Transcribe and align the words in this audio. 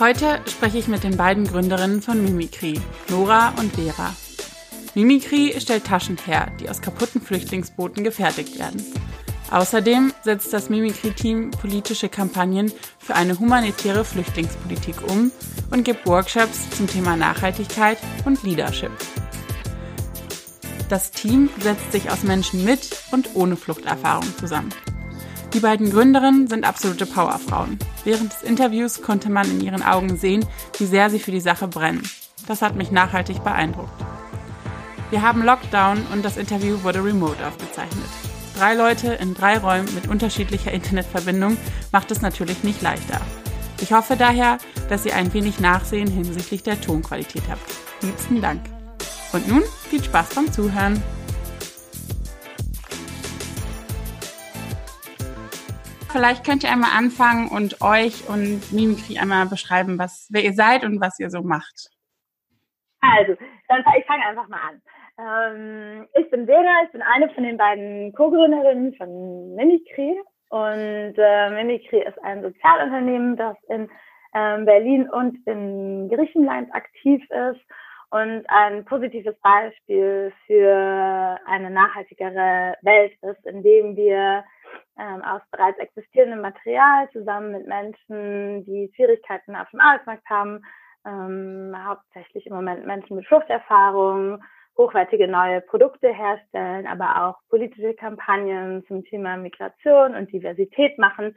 Heute 0.00 0.40
spreche 0.46 0.78
ich 0.78 0.88
mit 0.88 1.04
den 1.04 1.18
beiden 1.18 1.46
Gründerinnen 1.46 2.00
von 2.00 2.24
Mimikry, 2.24 2.80
Nora 3.10 3.52
und 3.58 3.74
Vera. 3.74 4.16
Mimikry 4.94 5.54
stellt 5.60 5.84
Taschen 5.84 6.16
her, 6.24 6.50
die 6.58 6.70
aus 6.70 6.80
kaputten 6.80 7.20
Flüchtlingsbooten 7.20 8.02
gefertigt 8.02 8.58
werden. 8.58 8.82
Außerdem 9.50 10.14
setzt 10.22 10.54
das 10.54 10.70
Mimikry-Team 10.70 11.50
politische 11.50 12.08
Kampagnen 12.08 12.72
für 12.98 13.14
eine 13.14 13.38
humanitäre 13.38 14.06
Flüchtlingspolitik 14.06 15.02
um 15.06 15.32
und 15.70 15.84
gibt 15.84 16.06
Workshops 16.06 16.70
zum 16.70 16.86
Thema 16.86 17.14
Nachhaltigkeit 17.14 17.98
und 18.24 18.42
Leadership. 18.42 18.92
Das 20.88 21.10
Team 21.10 21.50
setzt 21.58 21.92
sich 21.92 22.10
aus 22.10 22.22
Menschen 22.22 22.64
mit 22.64 22.88
und 23.10 23.34
ohne 23.34 23.54
Fluchterfahrung 23.54 24.34
zusammen. 24.38 24.70
Die 25.52 25.60
beiden 25.60 25.90
Gründerinnen 25.90 26.46
sind 26.46 26.64
absolute 26.64 27.06
Powerfrauen. 27.06 27.78
Während 28.04 28.32
des 28.32 28.42
Interviews 28.42 29.02
konnte 29.02 29.30
man 29.30 29.50
in 29.50 29.60
ihren 29.60 29.82
Augen 29.82 30.16
sehen, 30.16 30.46
wie 30.78 30.86
sehr 30.86 31.10
sie 31.10 31.18
für 31.18 31.32
die 31.32 31.40
Sache 31.40 31.66
brennen. 31.66 32.08
Das 32.46 32.62
hat 32.62 32.76
mich 32.76 32.92
nachhaltig 32.92 33.42
beeindruckt. 33.42 33.92
Wir 35.10 35.22
haben 35.22 35.44
Lockdown 35.44 36.06
und 36.12 36.24
das 36.24 36.36
Interview 36.36 36.84
wurde 36.84 37.02
remote 37.02 37.44
aufgezeichnet. 37.44 38.06
Drei 38.56 38.74
Leute 38.74 39.14
in 39.14 39.34
drei 39.34 39.58
Räumen 39.58 39.92
mit 39.94 40.06
unterschiedlicher 40.08 40.70
Internetverbindung 40.70 41.56
macht 41.90 42.12
es 42.12 42.22
natürlich 42.22 42.62
nicht 42.62 42.80
leichter. 42.80 43.20
Ich 43.80 43.92
hoffe 43.92 44.16
daher, 44.16 44.58
dass 44.88 45.04
ihr 45.04 45.16
ein 45.16 45.32
wenig 45.32 45.58
Nachsehen 45.58 46.08
hinsichtlich 46.08 46.62
der 46.62 46.80
Tonqualität 46.80 47.42
habt. 47.50 47.62
Liebsten 48.02 48.40
Dank. 48.40 48.60
Und 49.32 49.48
nun 49.48 49.62
viel 49.88 50.02
Spaß 50.04 50.28
beim 50.34 50.52
Zuhören. 50.52 51.02
Vielleicht 56.12 56.44
könnt 56.44 56.64
ihr 56.64 56.70
einmal 56.70 56.90
anfangen 56.96 57.48
und 57.48 57.80
euch 57.82 58.28
und 58.28 58.72
Mimikry 58.72 59.18
einmal 59.18 59.46
beschreiben, 59.46 59.98
was, 59.98 60.28
wer 60.32 60.42
ihr 60.42 60.54
seid 60.54 60.84
und 60.84 61.00
was 61.00 61.20
ihr 61.20 61.30
so 61.30 61.42
macht. 61.42 61.88
Also, 63.00 63.36
dann 63.68 63.84
ich 63.96 64.04
fange 64.06 64.26
einfach 64.26 64.48
mal 64.48 64.60
an. 64.68 64.82
Ähm, 65.18 66.08
ich 66.14 66.28
bin 66.30 66.46
Vera, 66.46 66.82
ich 66.84 66.92
bin 66.92 67.02
eine 67.02 67.30
von 67.30 67.44
den 67.44 67.56
beiden 67.56 68.12
Co-Gründerinnen 68.12 68.94
von 68.94 69.54
Mimikry. 69.54 70.20
Und 70.48 71.14
äh, 71.16 71.50
Mimikry 71.50 72.02
ist 72.02 72.18
ein 72.24 72.42
Sozialunternehmen, 72.42 73.36
das 73.36 73.56
in 73.68 73.88
ähm, 74.34 74.64
Berlin 74.64 75.08
und 75.10 75.38
in 75.46 76.08
Griechenland 76.08 76.74
aktiv 76.74 77.22
ist 77.30 77.60
und 78.10 78.44
ein 78.48 78.84
positives 78.84 79.36
Beispiel 79.40 80.32
für 80.46 81.38
eine 81.46 81.70
nachhaltigere 81.70 82.74
Welt 82.82 83.12
ist, 83.22 83.46
indem 83.46 83.96
wir 83.96 84.44
ähm, 85.00 85.22
aus 85.22 85.40
bereits 85.50 85.78
existierendem 85.78 86.42
Material 86.42 87.08
zusammen 87.10 87.52
mit 87.52 87.66
Menschen, 87.66 88.64
die 88.66 88.92
Schwierigkeiten 88.94 89.56
auf 89.56 89.70
dem 89.70 89.80
Arbeitsmarkt 89.80 90.28
haben, 90.28 90.62
ähm, 91.06 91.74
hauptsächlich 91.76 92.46
im 92.46 92.54
Moment 92.54 92.86
Menschen 92.86 93.16
mit 93.16 93.26
Fluchterfahrung, 93.26 94.42
hochwertige 94.76 95.26
neue 95.26 95.62
Produkte 95.62 96.12
herstellen, 96.12 96.86
aber 96.86 97.24
auch 97.24 97.38
politische 97.48 97.94
Kampagnen 97.94 98.84
zum 98.86 99.04
Thema 99.04 99.36
Migration 99.36 100.14
und 100.14 100.30
Diversität 100.32 100.98
machen. 100.98 101.34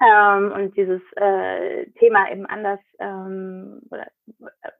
Ähm, 0.00 0.52
und 0.52 0.76
dieses 0.76 1.02
äh, 1.16 1.86
Thema 1.98 2.30
eben 2.30 2.46
anders 2.46 2.80
ähm, 3.00 3.82
oder 3.90 4.06
äh, 4.62 4.70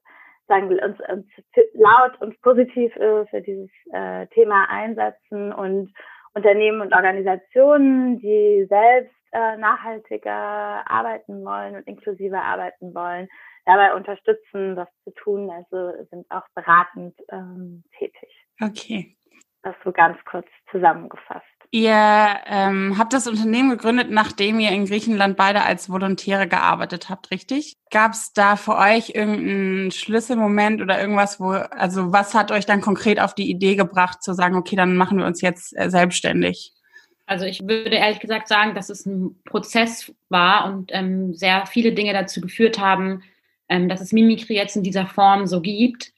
sagen 0.49 0.71
wir 0.71 0.83
uns, 0.83 0.99
uns 1.13 1.27
laut 1.75 2.21
und 2.21 2.41
positiv 2.43 2.95
äh, 2.97 3.27
für 3.27 3.41
dieses 3.43 3.71
äh, 3.93 4.27
Thema 4.29 4.65
einsetzen 4.71 5.53
und 5.53 5.93
Unternehmen 6.35 6.81
und 6.81 6.95
Organisationen, 6.95 8.19
die 8.21 8.67
selbst 8.69 9.15
äh, 9.33 9.57
nachhaltiger 9.57 10.89
arbeiten 10.91 11.45
wollen 11.45 11.77
und 11.77 11.87
inklusiver 11.87 12.43
arbeiten 12.43 12.95
wollen, 12.95 13.29
dabei 13.65 13.95
unterstützen, 13.95 14.77
das 14.77 14.89
zu 15.05 15.11
tun. 15.13 15.51
Also 15.51 16.05
sind 16.11 16.31
auch 16.31 16.47
beratend 16.55 17.15
ähm, 17.31 17.85
tätig. 17.99 18.31
Okay. 18.61 19.17
Das 19.63 19.75
so 19.85 19.93
ganz 19.93 20.19
kurz 20.25 20.47
zusammengefasst. 20.71 21.45
Ihr 21.73 21.95
ähm, 22.47 22.99
habt 22.99 23.13
das 23.13 23.29
Unternehmen 23.29 23.71
gegründet, 23.71 24.11
nachdem 24.11 24.59
ihr 24.59 24.71
in 24.71 24.87
Griechenland 24.87 25.37
beide 25.37 25.63
als 25.63 25.89
Volontäre 25.89 26.49
gearbeitet 26.49 27.09
habt, 27.09 27.31
richtig? 27.31 27.77
Gab 27.93 28.13
es 28.13 28.33
da 28.33 28.57
für 28.57 28.77
euch 28.77 29.11
irgendeinen 29.11 29.93
Schlüsselmoment 29.93 30.83
oder 30.83 31.01
irgendwas, 31.01 31.39
wo, 31.39 31.51
also 31.51 32.13
was 32.13 32.35
hat 32.35 32.51
euch 32.51 32.67
dann 32.67 32.81
konkret 32.81 33.21
auf 33.21 33.37
die 33.37 33.49
Idee 33.49 33.77
gebracht, 33.77 34.21
zu 34.21 34.35
sagen, 34.35 34.57
okay, 34.57 34.75
dann 34.75 34.97
machen 34.97 35.19
wir 35.19 35.27
uns 35.27 35.43
jetzt 35.43 35.77
äh, 35.79 35.91
selbstständig? 35.91 36.73
Also 37.27 37.45
ich 37.45 37.61
würde 37.61 37.95
ehrlich 37.95 38.19
gesagt 38.19 38.49
sagen, 38.49 38.75
dass 38.75 38.91
es 38.91 39.07
ein 39.07 39.41
Prozess 39.45 40.13
war 40.29 40.65
und 40.65 40.91
ähm, 40.93 41.35
sehr 41.35 41.67
viele 41.67 41.93
Dinge 41.93 42.13
dazu 42.13 42.41
geführt 42.41 42.81
haben, 42.81 43.23
ähm, 43.69 43.89
dass 43.89 44.01
es 44.01 44.13
Mimikry 44.13 44.57
jetzt 44.57 44.75
in 44.75 44.83
dieser 44.83 45.07
Form 45.07 45.47
so 45.47 45.61
gibt. 45.61 46.13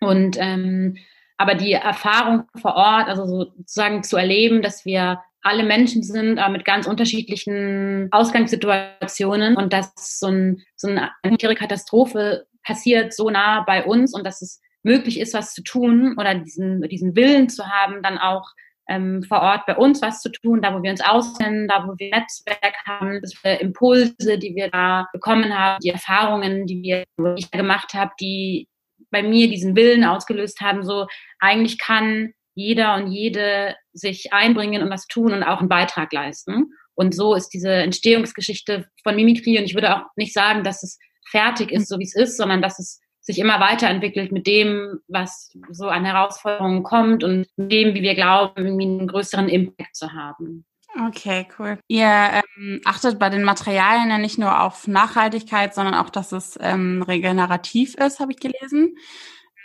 Und 0.00 0.38
ähm, 0.40 0.96
aber 1.38 1.54
die 1.54 1.72
Erfahrung 1.72 2.44
vor 2.60 2.74
Ort, 2.74 3.08
also 3.08 3.26
sozusagen 3.26 4.02
zu 4.02 4.16
erleben, 4.16 4.60
dass 4.60 4.84
wir 4.84 5.22
alle 5.40 5.62
Menschen 5.62 6.02
sind, 6.02 6.38
aber 6.38 6.52
mit 6.52 6.64
ganz 6.64 6.86
unterschiedlichen 6.86 8.08
Ausgangssituationen 8.10 9.56
und 9.56 9.72
dass 9.72 10.18
so, 10.18 10.26
ein, 10.26 10.62
so 10.76 10.88
eine 10.88 11.10
humanitäre 11.24 11.54
Katastrophe 11.54 12.46
passiert 12.64 13.14
so 13.14 13.30
nah 13.30 13.62
bei 13.62 13.84
uns 13.84 14.14
und 14.14 14.26
dass 14.26 14.42
es 14.42 14.60
möglich 14.82 15.20
ist, 15.20 15.34
was 15.34 15.54
zu 15.54 15.62
tun 15.62 16.16
oder 16.18 16.34
diesen, 16.34 16.82
diesen 16.82 17.14
Willen 17.14 17.48
zu 17.48 17.66
haben, 17.66 18.02
dann 18.02 18.18
auch 18.18 18.50
ähm, 18.88 19.22
vor 19.22 19.40
Ort 19.40 19.66
bei 19.66 19.76
uns 19.76 20.02
was 20.02 20.20
zu 20.20 20.30
tun, 20.30 20.60
da 20.60 20.74
wo 20.74 20.82
wir 20.82 20.90
uns 20.90 21.02
auskennen, 21.02 21.68
da 21.68 21.86
wo 21.86 21.94
wir 21.98 22.10
Netzwerk 22.10 22.74
haben, 22.86 23.20
dass 23.20 23.32
wir 23.44 23.60
Impulse, 23.60 24.38
die 24.38 24.54
wir 24.56 24.70
da 24.70 25.06
bekommen 25.12 25.56
haben, 25.56 25.78
die 25.82 25.90
Erfahrungen, 25.90 26.66
die 26.66 26.82
wir 26.82 27.04
die 27.18 27.34
ich 27.36 27.50
gemacht 27.50 27.94
habe, 27.94 28.10
die 28.20 28.66
bei 29.10 29.22
mir 29.22 29.48
diesen 29.48 29.76
Willen 29.76 30.04
ausgelöst 30.04 30.60
haben, 30.60 30.84
so 30.84 31.06
eigentlich 31.38 31.78
kann 31.78 32.32
jeder 32.54 32.96
und 32.96 33.12
jede 33.12 33.76
sich 33.92 34.32
einbringen 34.32 34.82
und 34.82 34.90
was 34.90 35.06
tun 35.06 35.32
und 35.32 35.42
auch 35.44 35.60
einen 35.60 35.68
Beitrag 35.68 36.12
leisten. 36.12 36.72
Und 36.94 37.14
so 37.14 37.34
ist 37.34 37.50
diese 37.50 37.70
Entstehungsgeschichte 37.70 38.88
von 39.04 39.14
Mimikry. 39.14 39.58
Und 39.58 39.64
ich 39.64 39.74
würde 39.74 39.96
auch 39.96 40.02
nicht 40.16 40.32
sagen, 40.32 40.64
dass 40.64 40.82
es 40.82 40.98
fertig 41.30 41.70
ist, 41.70 41.88
so 41.88 41.98
wie 41.98 42.04
es 42.04 42.16
ist, 42.16 42.36
sondern 42.36 42.60
dass 42.60 42.80
es 42.80 43.00
sich 43.20 43.38
immer 43.38 43.60
weiterentwickelt 43.60 44.32
mit 44.32 44.46
dem, 44.46 44.98
was 45.06 45.52
so 45.70 45.86
an 45.86 46.04
Herausforderungen 46.04 46.82
kommt 46.82 47.22
und 47.22 47.46
dem, 47.56 47.94
wie 47.94 48.02
wir 48.02 48.14
glauben, 48.14 48.66
einen 48.66 49.06
größeren 49.06 49.48
Impact 49.48 49.94
zu 49.94 50.12
haben. 50.12 50.64
Okay, 50.96 51.46
cool. 51.58 51.78
Ihr 51.86 52.06
ähm, 52.06 52.80
achtet 52.84 53.18
bei 53.18 53.28
den 53.28 53.44
Materialien 53.44 54.10
ja 54.10 54.18
nicht 54.18 54.38
nur 54.38 54.62
auf 54.62 54.88
Nachhaltigkeit, 54.88 55.74
sondern 55.74 55.94
auch, 55.94 56.10
dass 56.10 56.32
es 56.32 56.58
ähm, 56.60 57.02
regenerativ 57.02 57.94
ist, 57.94 58.20
habe 58.20 58.32
ich 58.32 58.40
gelesen. 58.40 58.96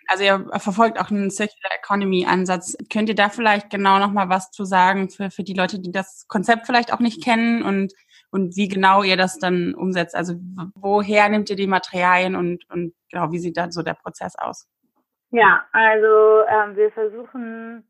Also 0.08 0.24
ihr 0.26 0.46
verfolgt 0.58 1.00
auch 1.00 1.10
einen 1.10 1.32
Circular 1.32 1.72
Economy 1.80 2.26
Ansatz. 2.26 2.76
Könnt 2.92 3.10
ihr 3.10 3.16
da 3.16 3.30
vielleicht 3.30 3.70
genau 3.70 4.00
noch 4.00 4.12
mal 4.12 4.30
was 4.30 4.52
zu 4.52 4.66
sagen 4.66 5.10
für, 5.10 5.32
für 5.32 5.44
die 5.44 5.54
Leute, 5.54 5.80
die 5.80 5.92
das 5.92 6.28
Konzept 6.28 6.66
vielleicht 6.66 6.92
auch 6.94 7.00
nicht 7.00 7.24
kennen 7.24 7.64
und, 7.64 7.94
und 8.30 8.56
wie 8.56 8.68
genau 8.68 9.04
ihr 9.04 9.18
das 9.18 9.40
dann 9.40 9.74
umsetzt? 9.74 10.16
Also 10.16 10.36
woher 10.76 11.30
nehmt 11.30 11.50
ihr 11.50 11.56
die 11.56 11.68
Materialien 11.68 12.36
und, 12.36 12.70
und 12.70 12.94
genau, 13.10 13.32
wie 13.32 13.40
sieht 13.40 13.58
da 13.58 13.72
so 13.72 13.82
der 13.82 13.94
Prozess 13.94 14.36
aus? 14.36 14.68
Ja, 15.32 15.66
also 15.72 16.44
ähm, 16.48 16.76
wir 16.76 16.92
versuchen 16.92 17.88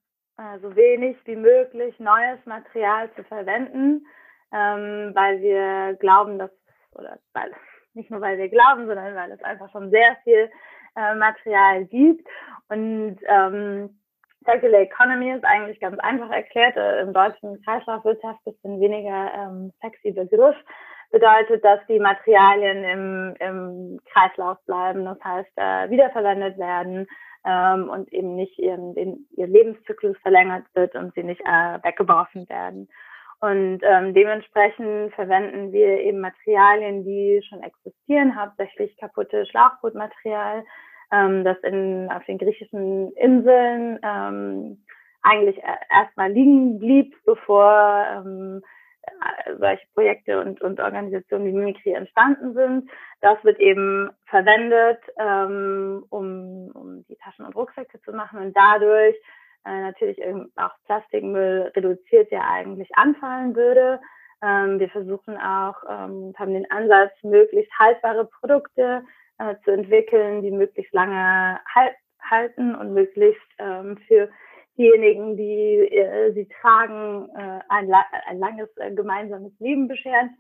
so 0.62 0.76
wenig 0.76 1.18
wie 1.26 1.36
möglich 1.36 2.00
neues 2.00 2.44
Material 2.46 3.12
zu 3.16 3.24
verwenden, 3.24 4.06
ähm, 4.52 5.12
weil 5.14 5.42
wir 5.42 5.96
glauben, 6.00 6.40
dass 6.40 6.52
oder 6.94 7.18
weil 7.34 7.52
Nicht 7.94 8.10
nur, 8.10 8.22
weil 8.22 8.38
wir 8.38 8.50
glauben, 8.50 8.88
sondern 8.88 9.16
weil 9.16 9.32
es 9.32 9.44
einfach 9.44 9.72
schon 9.72 9.92
sehr 9.92 10.18
viel 10.24 10.50
äh, 10.96 11.16
Material 11.16 11.86
gibt. 11.86 12.28
Und 12.70 13.18
ähm, 13.28 14.00
Circular 14.46 14.82
Economy 14.82 15.32
ist 15.32 15.46
eigentlich 15.46 15.80
ganz 15.80 16.00
einfach 16.00 16.32
erklärt. 16.32 16.76
Äh, 16.76 17.02
Im 17.02 17.14
deutschen 17.14 17.62
Kreislaufwirtschaft 17.64 18.40
ist 18.46 18.64
ein 18.66 18.80
weniger 18.80 19.32
ähm, 19.36 19.72
sexy 19.82 20.12
Begriff. 20.12 20.56
Bedeutet, 21.12 21.64
dass 21.64 21.80
die 21.88 22.00
Materialien 22.00 22.84
im, 22.84 23.36
im 23.40 24.00
Kreislauf 24.12 24.58
bleiben, 24.66 25.06
das 25.06 25.24
heißt 25.24 25.52
äh, 25.58 25.90
wiederverwendet 25.92 26.58
werden 26.58 27.08
ähm, 27.46 27.90
und 27.90 28.12
eben 28.14 28.36
nicht 28.36 28.58
ihren, 28.60 28.96
den, 28.96 29.28
ihr 29.36 29.48
Lebenszyklus 29.48 30.18
verlängert 30.22 30.66
wird 30.74 30.96
und 30.96 31.14
sie 31.14 31.24
nicht 31.24 31.42
äh, 31.42 31.84
weggeworfen 31.84 32.48
werden. 32.50 32.88
Und 33.40 33.80
ähm, 33.84 34.14
dementsprechend 34.14 35.14
verwenden 35.16 35.74
wir 35.74 36.00
eben 36.00 36.22
Materialien, 36.22 37.04
die 37.04 37.42
schon 37.50 37.62
existieren, 37.62 38.40
hauptsächlich 38.40 38.96
kaputte 38.98 39.46
Schlauchbootmaterial, 39.48 40.64
ähm, 41.12 41.44
das 41.44 41.58
in, 41.64 42.10
auf 42.10 42.24
den 42.26 42.38
griechischen 42.38 43.12
Inseln 43.14 44.00
ähm, 44.02 44.82
eigentlich 45.24 45.62
erstmal 45.90 46.32
liegen 46.32 46.80
blieb, 46.80 47.16
bevor 47.26 48.06
ähm, 48.16 48.62
äh, 48.64 48.83
solche 49.60 49.86
Projekte 49.94 50.40
und, 50.40 50.62
und 50.62 50.80
Organisationen 50.80 51.46
wie 51.46 51.52
Mimikry 51.52 51.94
entstanden 51.94 52.54
sind. 52.54 52.90
Das 53.22 53.44
wird 53.44 53.60
eben 53.60 54.10
verwendet, 54.26 55.00
ähm, 55.18 56.06
um, 56.10 56.72
um 56.74 57.06
die 57.08 57.16
Taschen 57.18 57.46
und 57.46 57.56
Rucksäcke 57.56 58.02
zu 58.02 58.12
machen 58.12 58.40
und 58.40 58.56
dadurch 58.56 59.16
äh, 59.66 59.82
natürlich 59.82 60.20
auch 60.56 60.72
Plastikmüll 60.86 61.72
reduziert, 61.76 62.32
der 62.32 62.48
eigentlich 62.50 62.90
anfallen 62.96 63.56
würde. 63.56 64.00
Ähm, 64.42 64.80
wir 64.80 64.90
versuchen 64.90 65.38
auch, 65.38 65.76
ähm, 65.90 66.34
haben 66.38 66.54
den 66.54 66.70
Ansatz, 66.70 67.12
möglichst 67.24 67.72
haltbare 67.80 68.26
Produkte 68.26 69.04
äh, 69.40 69.56
zu 69.64 69.72
entwickeln, 69.72 70.42
die 70.42 70.52
möglichst 70.52 70.94
lange 70.94 71.60
halt, 71.74 71.96
halten 72.22 72.76
und 72.76 72.94
möglichst 72.94 73.42
ähm, 73.58 73.98
für 74.08 74.30
diejenigen, 74.78 75.38
die 75.38 75.88
äh, 75.92 76.34
sie 76.34 76.48
tragen, 76.62 77.30
äh, 77.36 77.60
ein, 77.70 77.92
ein 78.28 78.40
langes 78.40 78.70
äh, 78.78 78.92
gemeinsames 78.92 79.52
Leben 79.60 79.88
bescheren. 79.88 80.38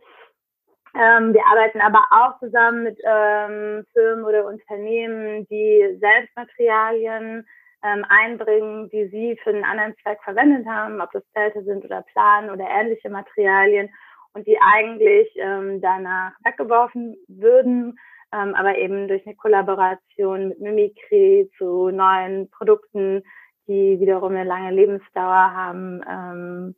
Ähm, 0.95 1.33
wir 1.33 1.43
arbeiten 1.45 1.81
aber 1.81 2.05
auch 2.11 2.39
zusammen 2.39 2.83
mit 2.83 2.99
ähm, 3.03 3.83
Firmen 3.93 4.25
oder 4.25 4.45
Unternehmen, 4.45 5.47
die 5.47 5.97
Selbstmaterialien 5.99 7.47
ähm, 7.83 8.05
einbringen, 8.07 8.89
die 8.89 9.07
sie 9.07 9.39
für 9.43 9.49
einen 9.49 9.63
anderen 9.63 9.95
Zweck 10.03 10.19
verwendet 10.23 10.67
haben, 10.67 11.01
ob 11.01 11.11
das 11.11 11.23
Zelte 11.33 11.63
sind 11.63 11.83
oder 11.83 12.03
Plan 12.13 12.49
oder 12.49 12.65
ähnliche 12.65 13.09
Materialien 13.09 13.89
und 14.33 14.47
die 14.47 14.57
eigentlich 14.61 15.29
ähm, 15.35 15.81
danach 15.81 16.33
weggeworfen 16.43 17.17
würden, 17.27 17.97
ähm, 18.31 18.55
aber 18.55 18.77
eben 18.77 19.07
durch 19.07 19.25
eine 19.25 19.35
Kollaboration 19.35 20.49
mit 20.49 20.59
Mimikry 20.59 21.49
zu 21.57 21.89
neuen 21.89 22.49
Produkten, 22.51 23.23
die 23.67 23.99
wiederum 23.99 24.31
eine 24.35 24.43
lange 24.43 24.71
Lebensdauer 24.71 25.53
haben, 25.53 26.01
ähm, 26.09 26.75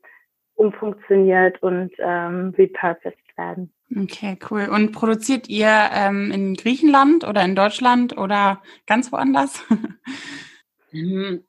umfunktioniert 0.55 1.61
und 1.61 1.91
ähm, 1.99 2.53
repurposed 2.57 3.17
werden. 3.37 3.71
Okay, 3.95 4.37
cool. 4.49 4.67
Und 4.71 4.93
produziert 4.93 5.47
ihr 5.47 5.89
ähm, 5.93 6.31
in 6.31 6.55
Griechenland 6.55 7.23
oder 7.27 7.43
in 7.43 7.55
Deutschland 7.55 8.17
oder 8.17 8.61
ganz 8.87 9.11
woanders? 9.11 9.63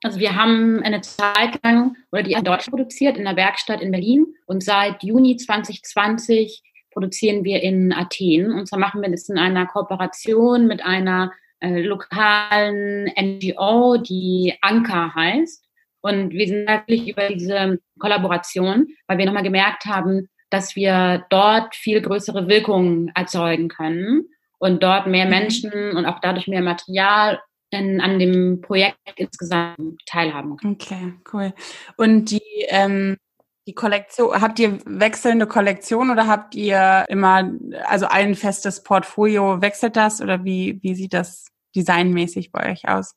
Also 0.03 0.19
wir 0.19 0.35
haben 0.35 0.83
eine 0.83 1.03
Zeit 1.03 1.62
lang 1.62 1.97
oder 2.11 2.25
die 2.25 2.33
in 2.33 2.43
Deutschland 2.43 2.71
produziert 2.71 3.17
in 3.17 3.25
der 3.25 3.37
Werkstatt 3.37 3.81
in 3.81 3.93
Berlin 3.93 4.27
und 4.47 4.65
seit 4.65 5.05
Juni 5.05 5.37
2020 5.37 6.65
produzieren 6.91 7.44
wir 7.44 7.62
in 7.62 7.93
Athen. 7.93 8.53
Und 8.53 8.67
zwar 8.67 8.79
machen 8.79 9.03
wir 9.03 9.11
das 9.11 9.29
in 9.29 9.38
einer 9.38 9.67
Kooperation 9.67 10.67
mit 10.67 10.85
einer 10.85 11.33
äh, 11.61 11.81
lokalen 11.81 13.11
NGO, 13.19 13.97
die 13.97 14.55
Anker 14.61 15.14
heißt. 15.14 15.64
Und 16.00 16.31
wir 16.31 16.47
sind 16.47 16.69
wirklich 16.69 17.08
über 17.08 17.29
diese 17.29 17.79
Kollaboration, 17.99 18.87
weil 19.06 19.19
wir 19.19 19.26
nochmal 19.26 19.43
gemerkt 19.43 19.87
haben, 19.87 20.29
dass 20.50 20.76
wir 20.76 21.26
dort 21.31 21.75
viel 21.75 22.00
größere 22.00 22.49
Wirkungen 22.49 23.11
erzeugen 23.14 23.69
können 23.69 24.29
und 24.58 24.82
dort 24.82 25.06
mehr 25.06 25.25
mhm. 25.25 25.31
Menschen 25.31 25.97
und 25.97 26.06
auch 26.06 26.20
dadurch 26.20 26.47
mehr 26.47 26.62
Material 26.62 27.41
in, 27.70 28.00
an 28.00 28.19
dem 28.19 28.61
Projekt 28.61 28.99
insgesamt 29.17 30.00
teilhaben 30.06 30.56
können. 30.56 30.75
Okay, 30.75 31.14
cool. 31.32 31.52
Und 31.97 32.31
die 32.31 32.67
ähm, 32.69 33.17
die 33.66 33.74
Kollektion, 33.74 34.40
habt 34.40 34.58
ihr 34.60 34.78
wechselnde 34.86 35.46
Kollektion 35.46 36.10
oder 36.10 36.28
habt 36.28 36.54
ihr 36.54 37.04
immer, 37.08 37.50
also 37.84 38.06
ein 38.08 38.34
festes 38.34 38.82
Portfolio, 38.82 39.60
wechselt 39.60 39.96
das 39.96 40.22
oder 40.22 40.44
wie, 40.44 40.78
wie 40.82 40.94
sieht 40.94 41.12
das 41.12 41.52
designmäßig 41.74 42.52
bei 42.52 42.70
euch 42.70 42.88
aus? 42.88 43.16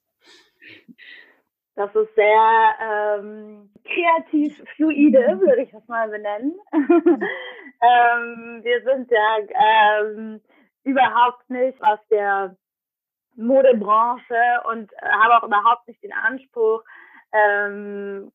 Das 1.76 1.96
ist 1.96 2.14
sehr 2.16 2.76
ähm, 2.82 3.72
kreativ 3.86 4.62
fluide, 4.76 5.40
würde 5.40 5.62
ich 5.62 5.72
das 5.72 5.88
mal 5.88 6.10
benennen. 6.10 6.54
ähm, 6.74 8.60
wir 8.64 8.84
sind 8.84 9.10
ja 9.10 10.02
ähm, 10.02 10.42
überhaupt 10.84 11.50
nicht 11.50 11.82
aus 11.82 12.00
der 12.10 12.58
Modebranche 13.36 14.62
und 14.70 14.92
haben 15.02 15.32
auch 15.32 15.48
überhaupt 15.48 15.88
nicht 15.88 16.04
den 16.04 16.12
Anspruch, 16.12 16.84
ähm, 17.32 18.32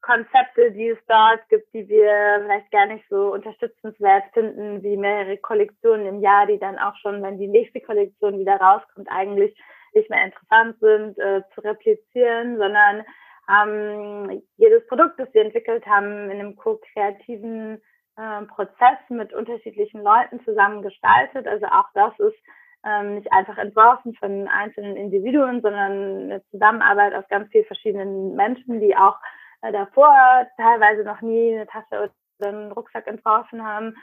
Konzepte, 0.00 0.72
die 0.72 0.88
es 0.88 0.98
dort 1.08 1.46
gibt, 1.48 1.72
die 1.74 1.88
wir 1.88 2.40
vielleicht 2.42 2.70
gar 2.70 2.86
nicht 2.86 3.04
so 3.08 3.32
unterstützenswert 3.32 4.24
finden, 4.32 4.82
wie 4.82 4.96
mehrere 4.96 5.36
Kollektionen 5.38 6.06
im 6.06 6.20
Jahr, 6.20 6.46
die 6.46 6.58
dann 6.58 6.78
auch 6.78 6.94
schon, 6.96 7.22
wenn 7.22 7.38
die 7.38 7.48
nächste 7.48 7.80
Kollektion 7.80 8.38
wieder 8.38 8.56
rauskommt, 8.56 9.08
eigentlich 9.10 9.56
nicht 9.94 10.10
mehr 10.10 10.24
interessant 10.24 10.78
sind, 10.80 11.18
äh, 11.18 11.42
zu 11.54 11.60
replizieren, 11.62 12.58
sondern 12.58 13.04
ähm, 13.48 14.42
jedes 14.56 14.86
Produkt, 14.86 15.18
das 15.18 15.32
wir 15.32 15.42
entwickelt 15.42 15.86
haben, 15.86 16.30
in 16.30 16.38
einem 16.38 16.56
co-kreativen 16.56 17.80
äh, 18.16 18.42
Prozess 18.46 18.98
mit 19.08 19.32
unterschiedlichen 19.32 20.02
Leuten 20.02 20.44
zusammen 20.44 20.82
gestaltet. 20.82 21.46
Also 21.46 21.66
auch 21.66 21.88
das 21.94 22.18
ist 22.18 22.36
ähm, 22.84 23.16
nicht 23.16 23.32
einfach 23.32 23.58
entworfen 23.58 24.14
von 24.14 24.46
einzelnen 24.48 24.96
Individuen, 24.96 25.62
sondern 25.62 26.30
eine 26.30 26.42
Zusammenarbeit 26.50 27.14
aus 27.14 27.28
ganz 27.28 27.50
vielen 27.50 27.64
verschiedenen 27.64 28.34
Menschen, 28.36 28.80
die 28.80 28.96
auch 28.96 29.16
davor 29.62 30.46
teilweise 30.56 31.04
noch 31.04 31.20
nie 31.20 31.54
eine 31.54 31.66
Tasche 31.66 32.10
oder 32.40 32.48
einen 32.48 32.72
Rucksack 32.72 33.06
entworfen 33.06 33.64
haben 33.64 33.96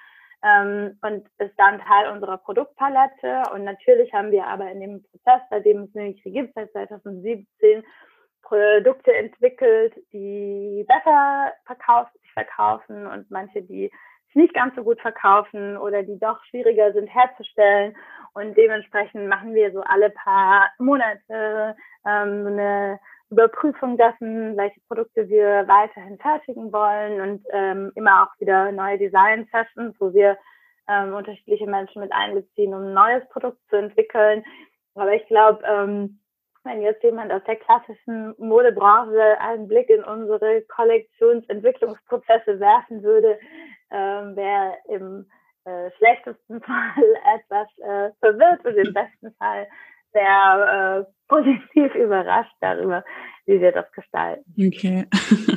ähm, 0.44 0.98
und 1.02 1.28
ist 1.38 1.57
dann 1.57 1.80
Teil 1.80 2.12
unserer 2.12 2.38
Produktpalette. 2.38 3.44
Und 3.54 3.63
natürlich 3.63 4.13
haben 4.13 4.32
wir 4.32 4.46
aber 4.46 4.70
in 4.72 4.82
dem 4.82 5.03
Prozess, 5.03 5.41
seitdem 5.50 5.84
es 5.84 5.94
Mimikry 5.94 6.32
gibt, 6.32 6.53
seit 6.53 6.72
2017, 6.72 7.84
Produkte 8.41 9.12
entwickelt, 9.12 9.96
die 10.13 10.86
besser 10.88 11.51
verkauft, 11.65 12.13
sich 12.22 12.32
verkaufen 12.32 13.08
und 13.08 13.32
manche, 13.32 13.63
die 13.63 13.91
sich 14.27 14.36
nicht 14.36 14.53
ganz 14.53 14.75
so 14.75 14.84
gut 14.84 15.01
verkaufen 15.01 15.77
oder 15.77 16.03
die 16.03 16.20
doch 16.20 16.44
schwieriger 16.46 16.94
sind 16.94 17.08
herzustellen. 17.08 17.96
Und 18.34 18.56
dementsprechend 18.56 19.27
machen 19.27 19.56
wir 19.56 19.72
so 19.72 19.82
alle 19.82 20.12
paar 20.12 20.70
Monate 20.77 21.75
ähm, 22.06 22.46
eine 22.46 23.00
Überprüfung 23.29 23.98
dessen, 23.98 24.55
welche 24.55 24.79
Produkte 24.88 25.27
wir 25.29 25.67
weiterhin 25.67 26.17
fertigen 26.20 26.72
wollen 26.72 27.22
und 27.22 27.46
ähm, 27.51 27.91
immer 27.96 28.24
auch 28.24 28.39
wieder 28.39 28.72
neue 28.72 28.98
Design-Sessions, 28.98 29.96
wo 30.00 30.13
wir 30.13 30.38
ähm, 30.88 31.13
unterschiedliche 31.13 31.67
Menschen 31.67 32.01
mit 32.01 32.12
einbeziehen, 32.12 32.74
um 32.74 32.84
ein 32.84 32.94
neues 32.94 33.27
Produkt 33.29 33.58
zu 33.70 33.77
entwickeln. 33.77 34.44
Aber 34.94 35.13
ich 35.13 35.25
glaube, 35.27 35.63
ähm, 35.67 36.20
wenn 36.63 36.82
jetzt 36.82 37.03
jemand 37.03 37.32
aus 37.32 37.44
der 37.46 37.58
klassischen 37.58 38.34
Modebranche 38.38 39.39
einen 39.39 39.67
Blick 39.67 39.89
in 39.89 40.03
unsere 40.03 40.62
Kollektionsentwicklungsprozesse 40.63 42.60
werfen 42.60 43.03
würde, 43.03 43.39
ähm, 43.91 44.36
wäre 44.36 44.75
im 44.89 45.29
äh, 45.65 45.91
schlechtesten 45.98 46.62
Fall 46.63 47.15
etwas 47.36 47.67
äh, 47.79 48.12
verwirrt 48.20 48.65
und 48.65 48.75
im 48.75 48.94
besten 48.94 49.34
Fall 49.36 49.67
sehr 50.15 51.05
äh, 51.07 51.12
positiv 51.27 51.93
überrascht 51.95 52.55
darüber, 52.62 53.03
wie 53.45 53.60
wir 53.60 53.72
das 53.72 53.91
gestalten. 53.91 54.43
Okay, 54.57 55.05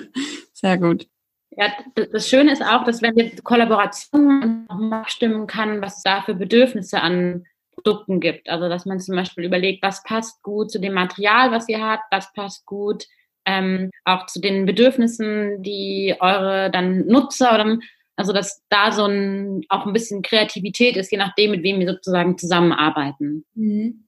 sehr 0.52 0.76
gut. 0.78 1.06
Ja, 1.50 1.72
das 1.94 2.28
Schöne 2.28 2.52
ist 2.52 2.62
auch, 2.62 2.84
dass 2.84 3.02
wenn 3.02 3.16
wir 3.16 3.30
Kollaborationen 3.42 4.68
abstimmen 4.92 5.46
kann, 5.46 5.80
was 5.80 5.98
es 5.98 6.02
da 6.02 6.22
für 6.22 6.34
Bedürfnisse 6.34 7.00
an 7.00 7.46
Produkten 7.72 8.20
gibt. 8.20 8.48
Also 8.48 8.68
dass 8.68 8.86
man 8.86 9.00
zum 9.00 9.16
Beispiel 9.16 9.44
überlegt, 9.44 9.82
was 9.82 10.02
passt 10.02 10.42
gut 10.42 10.70
zu 10.70 10.78
dem 10.78 10.92
Material, 10.92 11.50
was 11.50 11.68
ihr 11.68 11.80
habt, 11.80 12.04
was 12.10 12.32
passt 12.32 12.66
gut 12.66 13.06
ähm, 13.48 13.90
auch 14.04 14.26
zu 14.26 14.40
den 14.40 14.66
Bedürfnissen, 14.66 15.62
die 15.62 16.14
eure 16.20 16.70
dann 16.70 17.06
Nutzer 17.06 17.54
oder 17.54 17.78
also 18.14 18.32
dass 18.32 18.62
da 18.68 18.92
so 18.92 19.06
ein 19.06 19.62
auch 19.68 19.86
ein 19.86 19.92
bisschen 19.92 20.22
Kreativität 20.22 20.96
ist, 20.96 21.10
je 21.10 21.18
nachdem, 21.18 21.52
mit 21.52 21.62
wem 21.62 21.78
wir 21.80 21.88
sozusagen 21.88 22.36
zusammenarbeiten. 22.36 23.44
Mhm. 23.54 24.07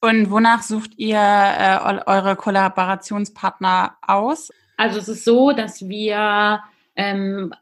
Und 0.00 0.30
wonach 0.30 0.62
sucht 0.62 0.92
ihr 0.96 1.18
äh, 1.18 2.00
eure 2.06 2.36
Kollaborationspartner 2.36 3.96
aus? 4.00 4.50
Also 4.76 4.98
es 4.98 5.08
ist 5.08 5.24
so, 5.24 5.52
dass 5.52 5.88
wir 5.88 6.62
ähm, 6.96 7.52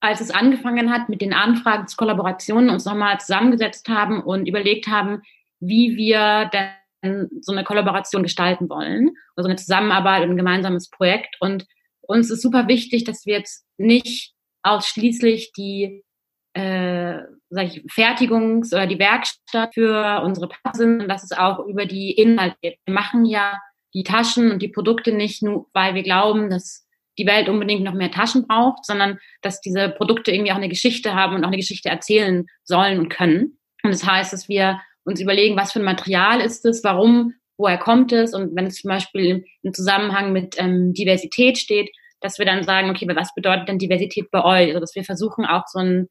als 0.00 0.20
es 0.20 0.30
angefangen 0.30 0.92
hat 0.92 1.08
mit 1.08 1.20
den 1.20 1.32
Anfragen 1.32 1.88
zu 1.88 1.96
Kollaborationen, 1.96 2.70
uns 2.70 2.84
nochmal 2.84 3.18
zusammengesetzt 3.18 3.88
haben 3.88 4.22
und 4.22 4.46
überlegt 4.46 4.86
haben, 4.86 5.22
wie 5.60 5.96
wir 5.96 6.50
denn 6.52 7.28
so 7.40 7.52
eine 7.52 7.64
Kollaboration 7.64 8.22
gestalten 8.22 8.68
wollen, 8.68 9.10
also 9.34 9.48
eine 9.48 9.56
Zusammenarbeit 9.56 10.22
und 10.22 10.30
ein 10.30 10.36
gemeinsames 10.36 10.88
Projekt. 10.88 11.36
Und 11.40 11.66
uns 12.00 12.30
ist 12.30 12.42
super 12.42 12.68
wichtig, 12.68 13.04
dass 13.04 13.26
wir 13.26 13.38
jetzt 13.38 13.66
nicht 13.76 14.34
ausschließlich 14.62 15.52
die 15.52 16.04
äh, 16.52 17.18
sag 17.50 17.66
ich, 17.66 17.82
Fertigungs- 17.90 18.74
oder 18.74 18.86
die 18.86 18.98
Werkstatt 18.98 19.74
für 19.74 20.22
unsere 20.24 20.48
sind, 20.72 21.02
und 21.02 21.08
dass 21.08 21.24
es 21.24 21.32
auch 21.32 21.60
über 21.66 21.86
die 21.86 22.12
Inhalte. 22.12 22.56
Wir 22.62 22.94
machen 22.94 23.24
ja 23.24 23.60
die 23.94 24.02
Taschen 24.02 24.50
und 24.50 24.60
die 24.60 24.68
Produkte 24.68 25.12
nicht 25.12 25.42
nur, 25.42 25.66
weil 25.72 25.94
wir 25.94 26.02
glauben, 26.02 26.50
dass 26.50 26.86
die 27.18 27.26
Welt 27.26 27.48
unbedingt 27.48 27.82
noch 27.82 27.94
mehr 27.94 28.10
Taschen 28.10 28.46
braucht, 28.46 28.84
sondern 28.84 29.18
dass 29.42 29.60
diese 29.60 29.88
Produkte 29.88 30.30
irgendwie 30.30 30.52
auch 30.52 30.56
eine 30.56 30.68
Geschichte 30.68 31.14
haben 31.14 31.34
und 31.34 31.42
auch 31.42 31.48
eine 31.48 31.56
Geschichte 31.56 31.88
erzählen 31.88 32.46
sollen 32.64 32.98
und 33.00 33.08
können. 33.08 33.58
Und 33.82 33.92
das 33.92 34.04
heißt, 34.04 34.32
dass 34.32 34.48
wir 34.48 34.80
uns 35.04 35.20
überlegen, 35.20 35.56
was 35.56 35.72
für 35.72 35.80
ein 35.80 35.84
Material 35.84 36.40
ist 36.40 36.64
es, 36.64 36.84
warum, 36.84 37.34
woher 37.56 37.78
kommt 37.78 38.12
es 38.12 38.34
und 38.34 38.54
wenn 38.54 38.66
es 38.66 38.76
zum 38.76 38.90
Beispiel 38.90 39.44
im 39.62 39.72
Zusammenhang 39.72 40.32
mit 40.32 40.56
ähm, 40.58 40.92
Diversität 40.92 41.58
steht, 41.58 41.90
dass 42.20 42.38
wir 42.38 42.46
dann 42.46 42.62
sagen, 42.62 42.90
okay, 42.90 43.08
was 43.14 43.34
bedeutet 43.34 43.68
denn 43.68 43.78
Diversität 43.78 44.30
bei 44.30 44.44
euch? 44.44 44.68
Also 44.68 44.80
dass 44.80 44.94
wir 44.94 45.04
versuchen 45.04 45.44
auch 45.44 45.64
so 45.66 45.78
einen 45.78 46.08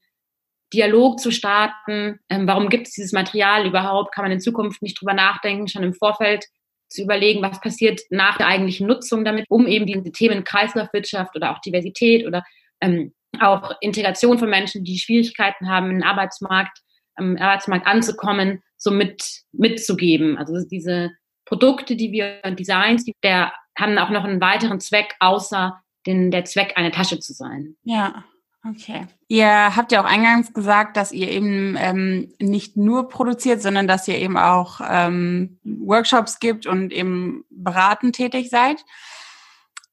Dialog 0.73 1.19
zu 1.19 1.31
starten, 1.31 2.19
ähm, 2.29 2.47
warum 2.47 2.69
gibt 2.69 2.87
es 2.87 2.93
dieses 2.93 3.13
Material 3.13 3.65
überhaupt? 3.65 4.13
Kann 4.13 4.25
man 4.25 4.31
in 4.31 4.41
Zukunft 4.41 4.81
nicht 4.81 4.99
drüber 4.99 5.13
nachdenken, 5.13 5.67
schon 5.67 5.83
im 5.83 5.93
Vorfeld 5.93 6.45
zu 6.89 7.03
überlegen, 7.03 7.41
was 7.41 7.59
passiert 7.61 8.01
nach 8.09 8.37
der 8.37 8.47
eigentlichen 8.47 8.87
Nutzung 8.87 9.25
damit, 9.25 9.45
um 9.49 9.67
eben 9.67 9.85
diese 9.85 10.11
Themen 10.11 10.43
Kreislaufwirtschaft 10.43 11.35
oder 11.35 11.51
auch 11.51 11.59
Diversität 11.59 12.25
oder 12.25 12.43
ähm, 12.81 13.13
auch 13.39 13.71
Integration 13.81 14.39
von 14.39 14.49
Menschen, 14.49 14.83
die 14.83 14.97
Schwierigkeiten 14.97 15.69
haben, 15.69 15.91
im 15.91 16.03
Arbeitsmarkt, 16.03 16.79
im 17.17 17.37
Arbeitsmarkt 17.37 17.87
anzukommen, 17.87 18.61
so 18.77 18.91
mit, 18.91 19.43
mitzugeben. 19.51 20.37
Also 20.37 20.65
diese 20.67 21.11
Produkte, 21.45 21.95
die 21.95 22.11
wir 22.11 22.41
Designs, 22.51 23.03
die, 23.03 23.13
der 23.23 23.53
haben 23.77 23.97
auch 23.97 24.09
noch 24.09 24.23
einen 24.23 24.41
weiteren 24.41 24.79
Zweck, 24.79 25.15
außer 25.19 25.81
den, 26.05 26.31
der 26.31 26.45
Zweck, 26.45 26.73
eine 26.75 26.91
Tasche 26.91 27.19
zu 27.19 27.33
sein. 27.33 27.75
Ja. 27.83 28.23
Okay. 28.69 29.07
Ihr 29.27 29.75
habt 29.75 29.91
ja 29.91 30.01
auch 30.01 30.05
eingangs 30.05 30.53
gesagt, 30.53 30.97
dass 30.97 31.11
ihr 31.11 31.29
eben 31.29 31.75
ähm, 31.77 32.33
nicht 32.39 32.75
nur 32.75 33.07
produziert, 33.07 33.61
sondern 33.61 33.87
dass 33.87 34.07
ihr 34.07 34.17
eben 34.17 34.37
auch 34.37 34.81
ähm, 34.87 35.59
Workshops 35.63 36.39
gibt 36.39 36.65
und 36.65 36.91
eben 36.91 37.45
beratend 37.49 38.15
tätig 38.15 38.49
seid. 38.49 38.83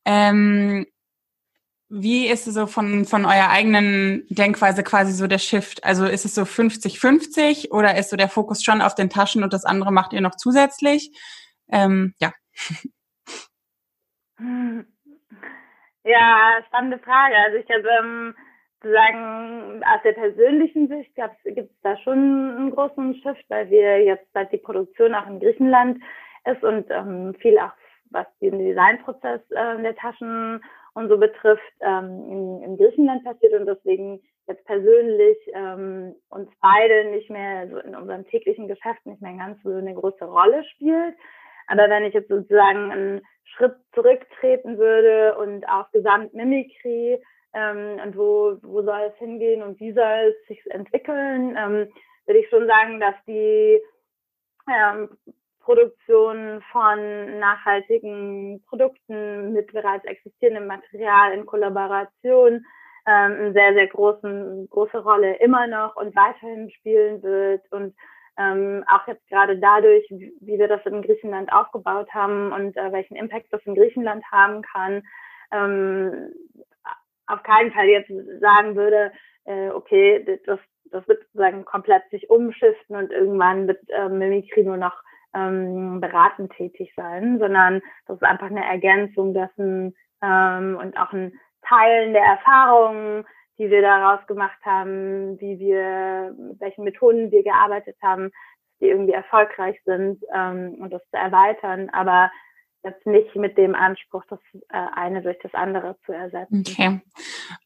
Ähm, 0.04 0.86
wie 1.88 2.26
ist 2.26 2.46
so 2.46 2.66
von, 2.66 3.04
von 3.04 3.24
eurer 3.24 3.50
eigenen 3.50 4.26
Denkweise 4.28 4.82
quasi 4.82 5.12
so 5.12 5.26
der 5.26 5.38
Shift? 5.38 5.84
Also 5.84 6.06
ist 6.06 6.24
es 6.24 6.34
so 6.34 6.42
50-50 6.42 7.70
oder 7.70 7.96
ist 7.96 8.10
so 8.10 8.16
der 8.16 8.28
Fokus 8.28 8.64
schon 8.64 8.82
auf 8.82 8.94
den 8.94 9.10
Taschen 9.10 9.44
und 9.44 9.52
das 9.52 9.64
andere 9.64 9.92
macht 9.92 10.12
ihr 10.12 10.20
noch 10.20 10.34
zusätzlich? 10.34 11.10
Ähm, 11.70 12.14
ja. 12.18 12.32
Ja, 16.04 16.62
spannende 16.66 16.98
Frage. 16.98 17.34
Also 17.34 17.56
ich 17.56 17.68
habe 17.70 17.88
ähm, 17.88 18.34
sozusagen 18.84 19.82
aus 19.84 20.02
der 20.04 20.12
persönlichen 20.12 20.88
Sicht 20.88 21.14
gibt 21.44 21.70
es 21.70 21.80
da 21.82 21.96
schon 21.98 22.56
einen 22.56 22.70
großen 22.70 23.14
Shift, 23.16 23.44
weil 23.48 23.70
wir 23.70 24.04
jetzt 24.04 24.26
seit 24.34 24.52
die 24.52 24.58
Produktion 24.58 25.14
auch 25.14 25.26
in 25.26 25.40
Griechenland 25.40 26.02
ist 26.44 26.62
und 26.62 26.86
ähm, 26.90 27.34
viel 27.40 27.58
auch 27.58 27.72
was 28.10 28.26
den 28.40 28.58
Designprozess 28.58 29.40
äh, 29.50 29.82
der 29.82 29.96
Taschen 29.96 30.62
und 30.92 31.08
so 31.08 31.18
betrifft, 31.18 31.62
ähm, 31.80 32.28
in, 32.30 32.62
in 32.62 32.76
Griechenland 32.76 33.24
passiert 33.24 33.54
und 33.54 33.66
deswegen 33.66 34.20
jetzt 34.46 34.64
persönlich 34.66 35.38
ähm, 35.54 36.14
uns 36.28 36.48
beide 36.60 37.10
nicht 37.10 37.30
mehr 37.30 37.68
so 37.68 37.78
in 37.78 37.96
unserem 37.96 38.24
täglichen 38.26 38.68
Geschäft 38.68 39.04
nicht 39.04 39.20
mehr 39.20 39.36
ganz 39.36 39.60
so 39.62 39.70
eine 39.70 39.94
große 39.94 40.24
Rolle 40.24 40.62
spielt. 40.64 41.16
Aber 41.66 41.88
wenn 41.88 42.04
ich 42.04 42.14
jetzt 42.14 42.28
sozusagen 42.28 42.92
einen 42.92 43.22
Schritt 43.44 43.74
zurücktreten 43.94 44.78
würde 44.78 45.36
und 45.38 45.66
auf 45.68 45.90
Gesamtmimikry 45.92 47.20
ähm, 47.54 48.00
und 48.04 48.16
wo, 48.16 48.58
wo 48.62 48.82
soll 48.82 49.12
es 49.12 49.16
hingehen 49.18 49.62
und 49.62 49.78
wie 49.80 49.92
soll 49.92 50.34
es 50.34 50.46
sich 50.48 50.60
entwickeln, 50.70 51.56
ähm, 51.58 51.88
würde 52.26 52.40
ich 52.40 52.48
schon 52.48 52.66
sagen, 52.66 53.00
dass 53.00 53.14
die 53.26 53.80
ähm, 54.68 55.08
Produktion 55.60 56.62
von 56.72 57.38
nachhaltigen 57.38 58.62
Produkten 58.68 59.52
mit 59.52 59.72
bereits 59.72 60.04
existierendem 60.04 60.66
Material 60.66 61.32
in 61.32 61.46
Kollaboration 61.46 62.64
ähm, 63.06 63.32
eine 63.32 63.52
sehr, 63.52 63.74
sehr 63.74 63.86
großen, 63.86 64.68
große 64.68 64.98
Rolle 64.98 65.36
immer 65.36 65.66
noch 65.66 65.96
und 65.96 66.14
weiterhin 66.14 66.70
spielen 66.70 67.22
wird. 67.22 67.62
Und 67.70 67.94
ähm, 68.38 68.84
auch 68.88 69.06
jetzt 69.06 69.26
gerade 69.28 69.58
dadurch, 69.58 70.06
wie 70.10 70.58
wir 70.58 70.68
das 70.68 70.84
in 70.86 71.02
Griechenland 71.02 71.52
aufgebaut 71.52 72.08
haben 72.12 72.52
und 72.52 72.76
äh, 72.76 72.92
welchen 72.92 73.16
Impact 73.16 73.46
das 73.50 73.62
in 73.64 73.74
Griechenland 73.74 74.24
haben 74.30 74.62
kann, 74.62 75.02
ähm, 75.52 76.32
auf 77.26 77.42
keinen 77.42 77.72
Fall 77.72 77.86
jetzt 77.86 78.10
sagen 78.40 78.76
würde, 78.76 79.12
äh, 79.44 79.70
okay, 79.70 80.40
das, 80.46 80.58
das 80.90 81.06
wird 81.08 81.22
sozusagen 81.24 81.64
komplett 81.64 82.08
sich 82.10 82.30
umschiften 82.30 82.96
und 82.96 83.10
irgendwann 83.10 83.66
wird 83.66 83.80
äh, 83.88 84.08
Mimikry 84.08 84.64
nur 84.64 84.76
noch 84.76 84.94
ähm, 85.34 86.00
beratend 86.00 86.52
tätig 86.52 86.92
sein, 86.96 87.38
sondern 87.38 87.82
das 88.06 88.16
ist 88.16 88.22
einfach 88.22 88.46
eine 88.46 88.64
Ergänzung 88.64 89.34
dessen 89.34 89.94
ähm, 90.22 90.78
und 90.80 90.96
auch 90.96 91.12
ein 91.12 91.38
Teilen 91.62 92.12
der 92.12 92.22
Erfahrungen, 92.22 93.24
die 93.58 93.70
wir 93.70 93.82
daraus 93.82 94.26
gemacht 94.26 94.58
haben, 94.64 95.40
wie 95.40 95.58
wir, 95.58 96.34
mit 96.36 96.60
welchen 96.60 96.84
Methoden 96.84 97.30
wir 97.30 97.42
gearbeitet 97.42 97.96
haben, 98.02 98.30
die 98.80 98.88
irgendwie 98.88 99.12
erfolgreich 99.12 99.80
sind 99.84 100.22
ähm, 100.34 100.76
und 100.80 100.92
das 100.92 101.02
zu 101.10 101.16
erweitern. 101.16 101.88
Aber 101.90 102.30
jetzt 102.84 103.06
nicht 103.06 103.34
mit 103.34 103.56
dem 103.56 103.74
Anspruch, 103.74 104.22
das 104.28 104.38
äh, 104.52 104.76
eine 104.94 105.22
durch 105.22 105.38
das 105.42 105.54
andere 105.54 105.96
zu 106.04 106.12
ersetzen. 106.12 106.64
Okay. 106.66 107.00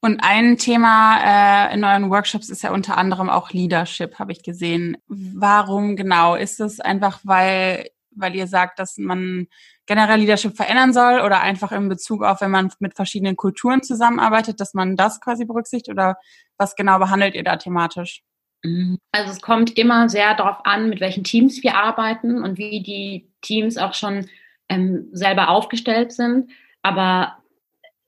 Und 0.00 0.20
ein 0.22 0.56
Thema 0.56 1.68
äh, 1.70 1.74
in 1.74 1.84
euren 1.84 2.10
Workshops 2.10 2.48
ist 2.48 2.62
ja 2.62 2.72
unter 2.72 2.96
anderem 2.96 3.28
auch 3.28 3.50
Leadership, 3.50 4.18
habe 4.18 4.32
ich 4.32 4.42
gesehen. 4.42 4.96
Warum 5.08 5.96
genau? 5.96 6.36
Ist 6.36 6.60
es 6.60 6.80
einfach, 6.80 7.20
weil, 7.24 7.90
weil 8.12 8.34
ihr 8.34 8.46
sagt, 8.46 8.78
dass 8.78 8.96
man 8.96 9.48
generell 9.86 10.20
Leadership 10.20 10.56
verändern 10.56 10.92
soll 10.92 11.20
oder 11.20 11.40
einfach 11.40 11.72
in 11.72 11.88
Bezug 11.88 12.22
auf, 12.22 12.40
wenn 12.40 12.50
man 12.50 12.72
mit 12.78 12.94
verschiedenen 12.94 13.36
Kulturen 13.36 13.82
zusammenarbeitet, 13.82 14.60
dass 14.60 14.74
man 14.74 14.96
das 14.96 15.20
quasi 15.20 15.44
berücksichtigt 15.44 15.90
oder 15.90 16.16
was 16.56 16.76
genau 16.76 16.98
behandelt 16.98 17.34
ihr 17.34 17.44
da 17.44 17.56
thematisch? 17.56 18.22
Mhm. 18.62 18.98
Also 19.12 19.32
es 19.32 19.40
kommt 19.40 19.76
immer 19.78 20.08
sehr 20.08 20.34
darauf 20.34 20.64
an, 20.64 20.88
mit 20.88 21.00
welchen 21.00 21.24
Teams 21.24 21.62
wir 21.62 21.76
arbeiten 21.76 22.42
und 22.42 22.58
wie 22.58 22.82
die 22.82 23.32
Teams 23.40 23.78
auch 23.78 23.94
schon 23.94 24.28
ähm, 24.68 25.08
selber 25.12 25.48
aufgestellt 25.50 26.12
sind. 26.12 26.50
Aber 26.82 27.38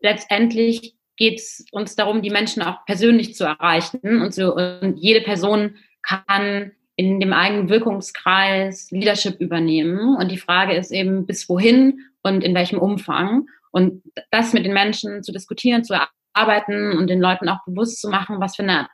letztendlich 0.01 0.95
geht 1.17 1.39
es 1.39 1.65
uns 1.73 1.97
darum, 1.97 2.23
die 2.23 2.31
Menschen 2.31 2.63
auch 2.63 2.85
persönlich 2.87 3.35
zu 3.35 3.45
erreichen. 3.45 4.23
Und, 4.23 4.35
so, 4.35 4.55
und 4.55 4.97
jede 4.97 5.21
Person 5.21 5.77
kann 6.03 6.73
in 6.97 7.21
dem 7.21 7.33
eigenen 7.33 7.69
Wirkungskreis 7.69 8.91
Leadership 8.91 9.41
übernehmen. 9.41 10.17
Und 10.17 10.31
die 10.31 10.39
Frage 10.39 10.75
ist 10.75 10.91
eben, 10.91 11.27
bis 11.27 11.49
wohin 11.49 12.01
und 12.23 12.45
in 12.45 12.55
welchem 12.55 12.79
Umfang. 12.79 13.47
Und 13.73 14.03
das 14.31 14.53
mit 14.53 14.65
den 14.65 14.73
Menschen 14.73 15.23
zu 15.23 15.33
diskutieren, 15.33 15.85
zu 15.85 15.95
erarbeiten 15.95 16.97
und 16.99 17.09
den 17.09 17.21
Leuten 17.21 17.49
auch 17.49 17.65
bewusst 17.67 18.01
zu 18.01 18.09
machen, 18.09 18.41
was 18.41 18.57
für 18.57 18.63
eine 18.63 18.89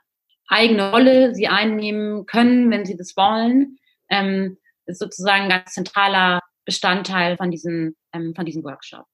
eigene 0.47 0.91
Rolle 0.91 1.35
sie 1.35 1.47
einnehmen 1.47 2.25
können, 2.25 2.71
wenn 2.71 2.85
sie 2.85 2.95
das 2.95 3.15
wollen, 3.17 3.77
ähm, 4.09 4.57
ist 4.85 4.99
sozusagen 4.99 5.43
ein 5.43 5.49
ganz 5.49 5.73
zentraler 5.73 6.39
Bestandteil 6.67 7.37
von 7.37 7.49
diesem, 7.49 7.95
ähm, 8.13 8.33
von 8.35 8.45
diesem 8.45 8.63
Workshop. 8.63 9.05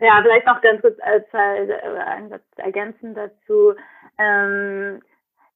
Ja, 0.00 0.20
vielleicht 0.22 0.46
noch 0.46 0.60
ganz 0.60 0.82
kurz 0.82 0.98
als 1.00 1.24
äh, 1.32 2.28
Satz 2.28 2.42
ergänzend 2.56 3.16
dazu. 3.16 3.74
Ähm, 4.18 5.00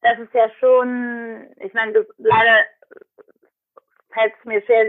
das 0.00 0.18
ist 0.20 0.32
ja 0.32 0.48
schon, 0.60 1.48
ich 1.56 1.74
meine, 1.74 1.92
du, 1.92 2.06
leider 2.18 2.64
fällt 4.12 4.32
es 4.38 4.44
mir 4.44 4.62
schwer, 4.62 4.84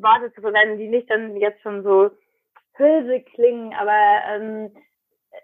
Worte 0.00 0.32
zu 0.34 0.40
verwenden, 0.40 0.78
die 0.78 0.88
nicht 0.88 1.10
dann 1.10 1.36
jetzt 1.36 1.60
schon 1.62 1.82
so 1.82 2.10
hülse 2.76 3.20
klingen, 3.34 3.74
aber 3.74 3.98
ähm, 4.28 4.70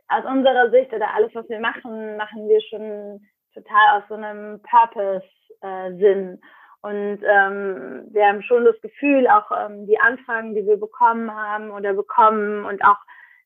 aus 0.08 0.24
unserer 0.24 0.70
Sicht 0.70 0.92
oder 0.92 1.12
alles, 1.12 1.34
was 1.34 1.48
wir 1.48 1.60
machen, 1.60 2.16
machen 2.16 2.48
wir 2.48 2.60
schon 2.62 3.26
total 3.54 3.98
aus 3.98 4.04
so 4.08 4.14
einem 4.14 4.62
Purpose-Sinn. 4.62 6.34
Äh, 6.34 6.46
und 6.82 7.20
ähm, 7.22 8.06
wir 8.10 8.26
haben 8.26 8.42
schon 8.42 8.64
das 8.64 8.80
Gefühl, 8.80 9.28
auch 9.28 9.50
ähm, 9.52 9.86
die 9.86 9.98
Anfragen, 9.98 10.54
die 10.54 10.66
wir 10.66 10.78
bekommen 10.78 11.34
haben 11.34 11.70
oder 11.70 11.92
bekommen 11.92 12.64
und 12.64 12.82
auch 12.82 12.98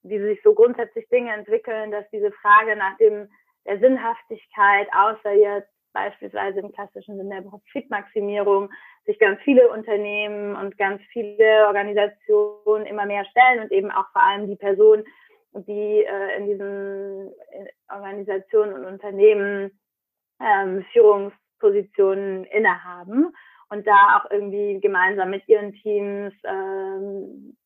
wie 0.03 0.21
sich 0.21 0.41
so 0.43 0.55
grundsätzlich 0.55 1.09
Dinge 1.09 1.33
entwickeln, 1.33 1.91
dass 1.91 2.09
diese 2.11 2.31
Frage 2.33 2.77
nach 2.77 2.97
dem 2.99 3.29
der 3.67 3.79
Sinnhaftigkeit, 3.79 4.89
außer 4.95 5.33
jetzt 5.33 5.71
beispielsweise 5.93 6.61
im 6.61 6.73
klassischen 6.73 7.17
Sinne 7.17 7.43
der 7.43 7.49
Profitmaximierung, 7.49 8.71
sich 9.07 9.19
ganz 9.19 9.41
viele 9.43 9.71
Unternehmen 9.71 10.57
und 10.57 10.77
ganz 10.77 11.01
viele 11.13 11.67
Organisationen 11.67 12.87
immer 12.87 13.07
mehr 13.07 13.25
stellen 13.27 13.63
und 13.65 13.73
eben 13.73 13.91
auch 13.91 14.09
vor 14.13 14.23
allem 14.23 14.49
die 14.49 14.57
Person, 14.57 15.05
die 15.53 16.05
äh, 16.05 16.37
in 16.37 16.47
diesen 16.47 17.33
Organisationen 17.89 18.75
und 18.75 18.85
Unternehmen 18.85 19.79
ähm, 20.41 20.85
Führungspositionen 21.59 22.45
innehaben 22.45 23.35
und 23.71 23.87
da 23.87 24.19
auch 24.19 24.31
irgendwie 24.31 24.81
gemeinsam 24.81 25.31
mit 25.31 25.47
ihren 25.49 25.73
Teams 25.73 26.35
ähm, 26.45 27.57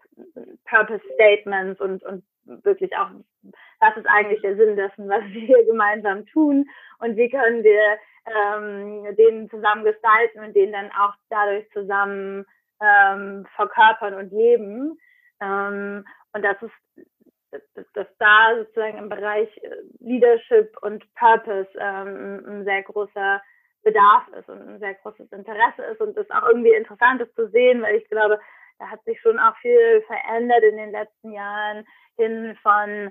Purpose 0.64 1.02
Statements 1.14 1.80
und, 1.80 2.02
und 2.04 2.24
wirklich 2.44 2.96
auch, 2.96 3.10
was 3.80 3.96
ist 3.96 4.06
eigentlich 4.06 4.40
der 4.40 4.56
Sinn 4.56 4.76
dessen, 4.76 5.08
was 5.08 5.22
wir 5.28 5.40
hier 5.40 5.66
gemeinsam 5.66 6.26
tun 6.26 6.66
und 7.00 7.16
wie 7.16 7.28
können 7.28 7.62
wir 7.62 7.98
ähm, 8.26 9.16
den 9.16 9.48
zusammen 9.50 9.84
gestalten 9.84 10.40
und 10.40 10.54
den 10.54 10.72
dann 10.72 10.90
auch 10.92 11.14
dadurch 11.30 11.68
zusammen 11.72 12.44
ähm, 12.80 13.46
verkörpern 13.56 14.14
und 14.14 14.32
leben. 14.32 14.98
Ähm, 15.40 16.04
und 16.32 16.42
das 16.42 16.56
ist, 16.62 17.08
dass, 17.74 17.92
dass 17.94 18.06
da 18.18 18.56
sozusagen 18.58 18.98
im 18.98 19.08
Bereich 19.08 19.48
äh, 19.62 19.70
Leadership 20.00 20.76
und 20.82 21.02
Purpose 21.14 21.68
ähm, 21.78 22.44
ein 22.46 22.64
sehr 22.64 22.82
großer 22.82 23.40
Bedarf 23.82 24.28
ist 24.38 24.48
und 24.48 24.60
ein 24.60 24.78
sehr 24.78 24.94
großes 24.94 25.30
Interesse 25.32 25.82
ist 25.92 26.00
und 26.00 26.16
es 26.16 26.30
auch 26.30 26.46
irgendwie 26.48 26.72
interessant 26.72 27.20
ist 27.20 27.34
zu 27.34 27.48
sehen, 27.48 27.82
weil 27.82 27.96
ich 27.96 28.08
glaube, 28.08 28.38
da 28.78 28.90
hat 28.90 29.02
sich 29.04 29.20
schon 29.20 29.38
auch 29.38 29.56
viel 29.58 30.02
verändert 30.02 30.62
in 30.62 30.76
den 30.76 30.90
letzten 30.90 31.32
Jahren 31.32 31.84
hin 32.16 32.56
von 32.62 33.10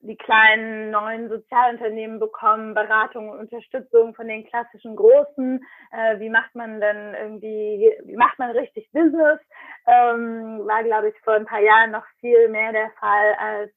die 0.00 0.16
kleinen 0.16 0.90
neuen 0.90 1.28
Sozialunternehmen 1.28 2.20
bekommen 2.20 2.74
Beratung 2.74 3.30
und 3.30 3.38
Unterstützung 3.38 4.14
von 4.14 4.28
den 4.28 4.46
klassischen 4.46 4.94
Großen. 4.94 5.64
Äh, 5.90 6.20
wie 6.20 6.30
macht 6.30 6.54
man 6.54 6.80
denn 6.80 7.14
irgendwie, 7.14 7.92
wie 8.04 8.16
macht 8.16 8.38
man 8.38 8.52
richtig 8.52 8.88
Business? 8.92 9.40
Ähm, 9.86 10.60
war, 10.66 10.84
glaube 10.84 11.08
ich, 11.08 11.18
vor 11.24 11.34
ein 11.34 11.46
paar 11.46 11.60
Jahren 11.60 11.90
noch 11.90 12.06
viel 12.20 12.48
mehr 12.48 12.72
der 12.72 12.90
Fall 13.00 13.34
als 13.38 13.72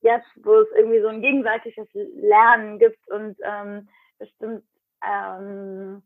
jetzt, 0.00 0.28
wo 0.42 0.54
es 0.54 0.68
irgendwie 0.76 1.00
so 1.00 1.08
ein 1.08 1.20
gegenseitiges 1.20 1.88
Lernen 1.92 2.78
gibt 2.78 3.06
und 3.10 3.36
ähm, 3.44 3.88
bestimmt 4.18 4.64
ähm, 5.04 6.02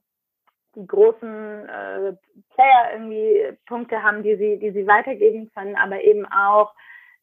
die 0.74 0.86
großen 0.86 1.68
äh, 1.68 2.12
Player 2.54 2.92
irgendwie 2.92 3.58
Punkte 3.66 4.02
haben, 4.02 4.22
die 4.22 4.36
sie, 4.36 4.58
die 4.58 4.70
sie 4.70 4.86
weitergeben 4.86 5.50
können, 5.54 5.76
aber 5.76 6.02
eben 6.02 6.26
auch 6.26 6.72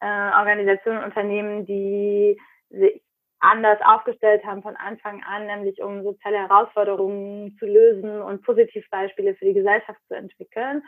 äh, 0.00 0.30
Organisationen, 0.38 1.04
Unternehmen, 1.04 1.64
die 1.66 2.38
sich 2.70 3.02
anders 3.40 3.78
aufgestellt 3.84 4.44
haben 4.44 4.62
von 4.62 4.76
Anfang 4.76 5.22
an, 5.24 5.46
nämlich 5.46 5.80
um 5.80 6.02
soziale 6.02 6.38
Herausforderungen 6.38 7.56
zu 7.58 7.66
lösen 7.66 8.20
und 8.20 8.42
Positivbeispiele 8.42 9.34
für 9.36 9.44
die 9.44 9.54
Gesellschaft 9.54 10.00
zu 10.08 10.14
entwickeln. 10.14 10.82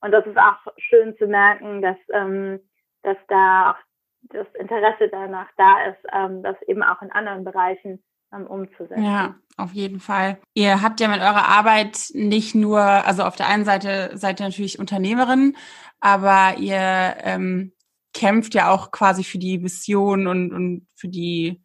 Und 0.00 0.12
das 0.12 0.26
ist 0.26 0.38
auch 0.38 0.72
schön 0.78 1.16
zu 1.16 1.26
merken, 1.26 1.82
dass, 1.82 1.96
ähm, 2.12 2.60
dass 3.02 3.16
da 3.28 3.72
auch 3.72 3.76
das 4.28 4.46
Interesse 4.54 5.08
danach 5.08 5.48
da 5.56 5.86
ist, 5.86 5.98
ähm, 6.12 6.42
das 6.42 6.60
eben 6.62 6.82
auch 6.82 7.00
in 7.02 7.10
anderen 7.12 7.44
Bereichen 7.44 8.02
umzusetzen. 8.44 9.04
Ja, 9.04 9.36
auf 9.56 9.72
jeden 9.72 10.00
Fall. 10.00 10.38
Ihr 10.54 10.82
habt 10.82 11.00
ja 11.00 11.08
mit 11.08 11.20
eurer 11.20 11.46
Arbeit 11.46 12.10
nicht 12.12 12.54
nur, 12.54 12.80
also 12.80 13.22
auf 13.22 13.36
der 13.36 13.46
einen 13.46 13.64
Seite 13.64 14.10
seid 14.14 14.40
ihr 14.40 14.46
natürlich 14.46 14.78
Unternehmerin, 14.78 15.56
aber 16.00 16.58
ihr 16.58 17.16
ähm, 17.22 17.72
kämpft 18.12 18.54
ja 18.54 18.70
auch 18.70 18.90
quasi 18.90 19.24
für 19.24 19.38
die 19.38 19.62
Vision 19.62 20.26
und, 20.26 20.52
und 20.52 20.86
für 20.94 21.08
die 21.08 21.62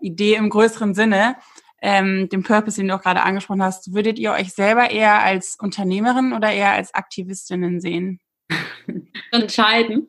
Idee 0.00 0.34
im 0.34 0.50
größeren 0.50 0.94
Sinne. 0.94 1.36
Ähm, 1.82 2.28
den 2.28 2.42
Purpose, 2.42 2.76
den 2.76 2.88
du 2.88 2.94
auch 2.94 3.02
gerade 3.02 3.22
angesprochen 3.22 3.62
hast, 3.62 3.94
würdet 3.94 4.18
ihr 4.18 4.32
euch 4.32 4.52
selber 4.52 4.90
eher 4.90 5.22
als 5.22 5.56
Unternehmerin 5.58 6.32
oder 6.34 6.52
eher 6.52 6.72
als 6.72 6.94
Aktivistinnen 6.94 7.80
sehen? 7.80 8.20
Entscheiden. 9.32 10.08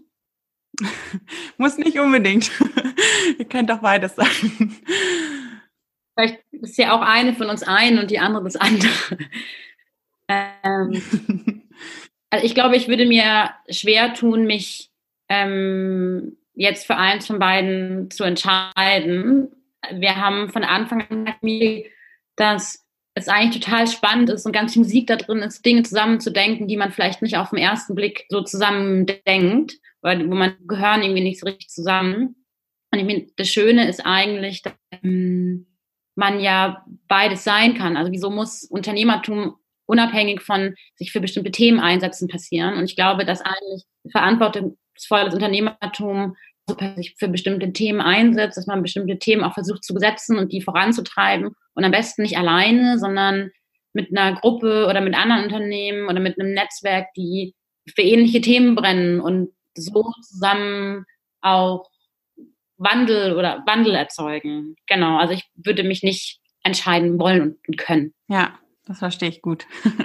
Muss 1.58 1.78
nicht 1.78 2.00
unbedingt. 2.00 2.52
ihr 3.38 3.46
könnt 3.46 3.70
doch 3.70 3.80
beides 3.80 4.16
sagen. 4.16 4.76
Vielleicht 6.22 6.44
ist 6.52 6.78
ja 6.78 6.94
auch 6.94 7.02
eine 7.02 7.34
von 7.34 7.50
uns 7.50 7.64
ein 7.64 7.98
und 7.98 8.12
die 8.12 8.20
andere 8.20 8.44
das 8.44 8.56
andere. 8.56 8.92
Ähm, 10.28 11.02
also 12.30 12.46
ich 12.46 12.54
glaube, 12.54 12.76
ich 12.76 12.88
würde 12.88 13.06
mir 13.06 13.52
schwer 13.70 14.14
tun, 14.14 14.46
mich 14.46 14.90
ähm, 15.30 16.38
jetzt 16.54 16.86
für 16.86 16.96
eins 16.96 17.28
von 17.28 17.40
beiden 17.40 18.12
zu 18.12 18.24
entscheiden. 18.24 19.50
Wir 19.92 20.16
haben 20.18 20.50
von 20.50 20.64
Anfang 20.64 21.02
an 21.10 21.84
dass 22.36 22.86
es 23.14 23.28
eigentlich 23.28 23.64
total 23.64 23.88
spannend 23.88 24.30
ist 24.30 24.46
und 24.46 24.52
ganz 24.52 24.74
viel 24.74 24.84
Musik 24.84 25.08
da 25.08 25.16
drin 25.16 25.40
ist, 25.40 25.66
Dinge 25.66 25.84
zusammenzudenken, 25.84 26.68
die 26.68 26.78
man 26.78 26.92
vielleicht 26.92 27.22
nicht 27.22 27.38
auf 27.38 27.50
den 27.50 27.60
ersten 27.60 27.94
Blick 27.96 28.26
so 28.30 28.42
zusammendenkt, 28.42 29.74
weil 30.02 30.30
wo 30.30 30.36
man 30.36 30.56
gehören 30.66 31.02
irgendwie 31.02 31.24
nicht 31.24 31.40
so 31.40 31.48
richtig 31.48 31.70
zusammen. 31.70 32.36
Und 32.92 33.00
ich 33.00 33.06
meine, 33.06 33.28
das 33.36 33.50
Schöne 33.50 33.90
ist 33.90 34.06
eigentlich, 34.06 34.62
dass 34.62 34.74
ähm, 35.04 35.68
man 36.16 36.40
ja 36.40 36.86
beides 37.08 37.44
sein 37.44 37.76
kann. 37.76 37.98
Also 37.98 38.12
wieso 38.12 38.30
muss 38.30 38.64
Unternehmertum 38.64 39.56
unabhängig 39.86 40.42
von 40.42 40.76
sich 40.96 41.12
für 41.12 41.20
bestimmte 41.20 41.52
Themen 41.52 41.80
einsetzen 41.80 42.28
passieren? 42.28 42.78
Und 42.78 42.86
ich 42.86 42.96
glaube, 42.96 43.26
dass 43.26 43.42
eigentlich 43.42 43.84
Verantwortung 44.12 44.78
volles 45.08 45.34
Unternehmertum 45.34 46.36
sich 46.96 47.16
für 47.18 47.28
bestimmte 47.28 47.74
Themen 47.74 48.02
einsetzt, 48.02 48.58
dass 48.58 48.68
man 48.68 48.82
bestimmte 48.82 49.20
Themen 49.20 49.44
auch 49.44 49.54
versucht 49.54 49.84
zu 49.84 49.94
besetzen 49.94 50.38
und 50.38 50.54
die 50.54 50.62
voranzutreiben 50.62 51.50
und 51.74 51.84
am 51.84 51.92
besten 51.92 52.22
nicht 52.22 52.38
alleine, 52.38 52.98
sondern 52.98 53.52
mit 53.94 54.16
einer 54.16 54.36
Gruppe 54.40 54.88
oder 54.88 55.02
mit 55.02 55.16
anderen 55.16 55.44
Unternehmen 55.44 56.08
oder 56.08 56.20
mit 56.20 56.40
einem 56.40 56.54
Netzwerk, 56.54 57.08
die 57.18 57.56
für 57.94 58.04
ähnliche 58.04 58.42
Themen 58.42 58.76
brennen 58.76 59.20
und 59.20 59.50
so 59.76 60.14
zusammen 60.22 61.06
auch 61.42 61.91
Wandel 62.82 63.36
oder 63.36 63.64
Wandel 63.66 63.96
erzeugen. 63.96 64.76
Genau, 64.88 65.18
also 65.18 65.34
ich 65.34 65.50
würde 65.56 65.84
mich 65.84 66.04
nicht 66.04 66.40
entscheiden 66.64 67.20
wollen 67.20 67.58
und 67.68 67.78
können. 67.78 68.14
Ja, 68.28 68.60
das 68.86 69.00
verstehe 69.00 69.30
ich 69.30 69.42
gut. 69.42 69.66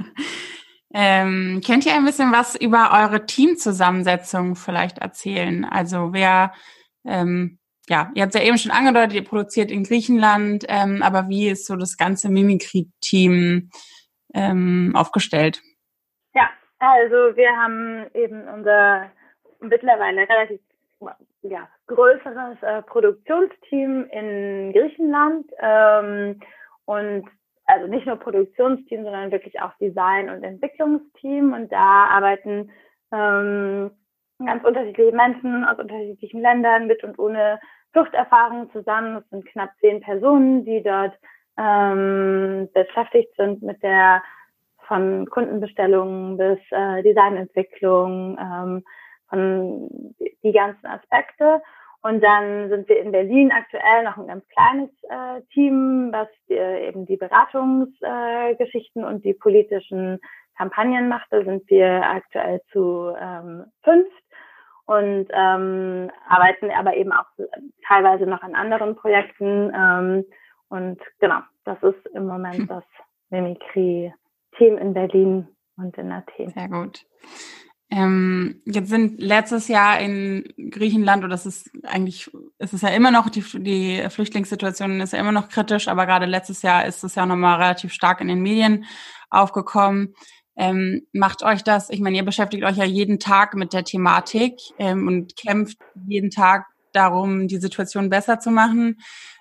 Ähm, 0.99 1.61
könnt 1.67 1.85
ihr 1.85 1.95
ein 1.95 2.07
bisschen 2.07 2.33
was 2.33 2.55
über 2.59 2.91
eure 2.91 3.27
Teamzusammensetzung 3.27 4.57
vielleicht 4.57 4.97
erzählen? 4.97 5.67
Also 5.67 6.15
wer, 6.15 6.55
ähm, 7.05 7.59
ja, 7.87 8.11
ihr 8.15 8.23
habt 8.23 8.35
ja 8.35 8.41
eben 8.41 8.57
schon 8.57 8.73
angedeutet, 8.73 9.13
ihr 9.13 9.25
produziert 9.25 9.71
in 9.71 9.85
Griechenland, 9.85 10.65
ähm, 10.69 11.03
aber 11.03 11.29
wie 11.29 11.49
ist 11.49 11.67
so 11.67 11.77
das 11.77 11.99
ganze 11.99 12.31
Mimikry-Team 12.31 13.69
ähm, 14.33 14.93
aufgestellt? 14.95 15.61
Ja, 16.35 16.49
also 16.79 17.37
wir 17.37 17.51
haben 17.51 18.07
eben 18.15 18.49
unser 18.49 19.11
mittlerweile 19.61 20.27
relativ 20.27 20.61
ja, 21.43 21.69
größeres 21.87 22.63
äh, 22.63 22.83
Produktionsteam 22.83 24.07
in 24.11 24.73
Griechenland 24.73 25.47
ähm, 25.61 26.41
und 26.85 27.29
also 27.67 27.87
nicht 27.89 28.07
nur 28.07 28.17
Produktionsteam, 28.17 29.05
sondern 29.05 29.33
wirklich 29.33 29.61
auch 29.61 29.73
Design- 29.81 30.31
und 30.31 30.43
Entwicklungsteam. 30.43 31.53
Und 31.53 31.73
da 31.73 32.07
arbeiten 32.07 32.71
ähm, 33.13 33.91
ganz 34.45 34.65
unterschiedliche 34.65 35.15
Menschen 35.15 35.65
aus 35.65 35.79
unterschiedlichen 35.79 36.41
Ländern 36.41 36.87
mit 36.87 37.03
und 37.03 37.19
ohne 37.19 37.59
Fluchterfahrung 37.93 38.71
zusammen. 38.73 39.19
Es 39.19 39.31
sind 39.31 39.47
knapp 39.47 39.71
zehn 39.81 40.01
Personen, 40.01 40.65
die 40.65 40.83
dort 40.83 41.19
ähm, 41.59 42.69
beschäftigt 42.75 43.35
sind 43.37 43.63
mit 43.63 43.83
der 43.83 44.23
von 44.87 45.27
Kundenbestellungen 45.29 46.37
bis 46.37 46.59
äh, 46.71 47.03
Designentwicklung, 47.03 48.39
ähm, 48.39 48.85
von 49.29 49.89
die 50.43 50.53
ganzen 50.53 50.87
Aspekte. 50.87 51.63
Und 52.03 52.23
dann 52.23 52.69
sind 52.69 52.89
wir 52.89 53.01
in 53.01 53.11
Berlin 53.11 53.51
aktuell 53.51 54.05
noch 54.05 54.17
ein 54.17 54.29
ganz 54.29 54.47
kleines 54.49 54.91
äh, 55.09 55.43
Team, 55.53 56.11
was 56.13 56.29
äh, 56.49 56.89
eben 56.89 57.05
die 57.05 57.17
Beratungsgeschichten 57.17 59.03
äh, 59.03 59.07
und 59.07 59.25
die 59.25 59.35
politischen 59.35 60.21
Kampagnen 60.57 61.09
macht. 61.09 61.27
Da 61.31 61.43
sind 61.43 61.69
wir 61.69 62.03
aktuell 62.09 62.61
zu 62.71 63.13
ähm, 63.19 63.65
fünf 63.83 64.09
und 64.87 65.27
ähm, 65.33 66.11
arbeiten 66.29 66.71
aber 66.71 66.97
eben 66.97 67.13
auch 67.13 67.27
teilweise 67.87 68.25
noch 68.27 68.43
an 68.43 68.55
anderen 68.55 68.95
Projekten. 68.95 69.73
Ähm, 69.75 70.25
und 70.69 71.01
genau, 71.19 71.41
das 71.65 71.83
ist 71.83 72.07
im 72.15 72.27
Moment 72.27 72.71
das 72.71 72.85
Mimikry-Team 73.31 74.79
in 74.79 74.95
Berlin 74.95 75.49
und 75.77 75.99
in 75.99 76.13
Athen. 76.13 76.51
Sehr 76.51 76.69
gut. 76.69 77.05
Ähm, 77.89 78.63
jetzt 78.65 78.89
sind 78.89 79.21
letztes 79.21 79.69
Jahr 79.69 80.01
in 80.01 80.45
Griechenland, 80.71 81.23
oder 81.23 81.31
das 81.31 81.47
ist 81.47 81.71
eigentlich, 81.85 82.31
es 82.59 82.73
ist 82.73 82.83
ja 82.83 82.89
immer 82.89 83.13
noch, 83.13 83.31
die, 83.31 83.45
die 83.55 84.05
Flüchtlingssituation 84.11 85.01
ist 85.01 85.13
ja 85.13 85.21
immer 85.21 85.33
noch 85.33 85.49
kritisch, 85.49 85.87
aber 85.87 86.05
gerade 86.07 86.27
letztes 86.27 86.63
Jahr 86.63 86.85
ist 86.85 87.05
es 87.05 87.15
ja 87.15 87.27
nochmal 87.27 87.61
relativ 87.61 87.93
stark 87.93 88.21
in 88.21 88.29
den 88.29 88.43
Medien 88.43 88.85
aufgekommen. 89.31 90.15
Ähm, 90.57 91.07
macht 91.13 91.43
euch 91.45 91.63
das, 91.63 91.91
ich 91.91 92.01
meine, 92.01 92.17
ihr 92.17 92.25
beschäftigt 92.25 92.65
euch 92.65 92.77
ja 92.77 92.85
jeden 92.85 93.21
Tag 93.21 93.55
mit 93.55 93.73
der 93.73 93.85
Thematik 93.85 94.55
ähm, 94.79 95.07
und 95.07 95.37
kämpft 95.37 95.79
jeden 96.09 96.31
Tag 96.31 96.67
darum, 96.93 97.47
die 97.47 97.59
Situation 97.59 98.11
besser 98.11 98.41
zu 98.41 98.51
machen. 98.51 98.99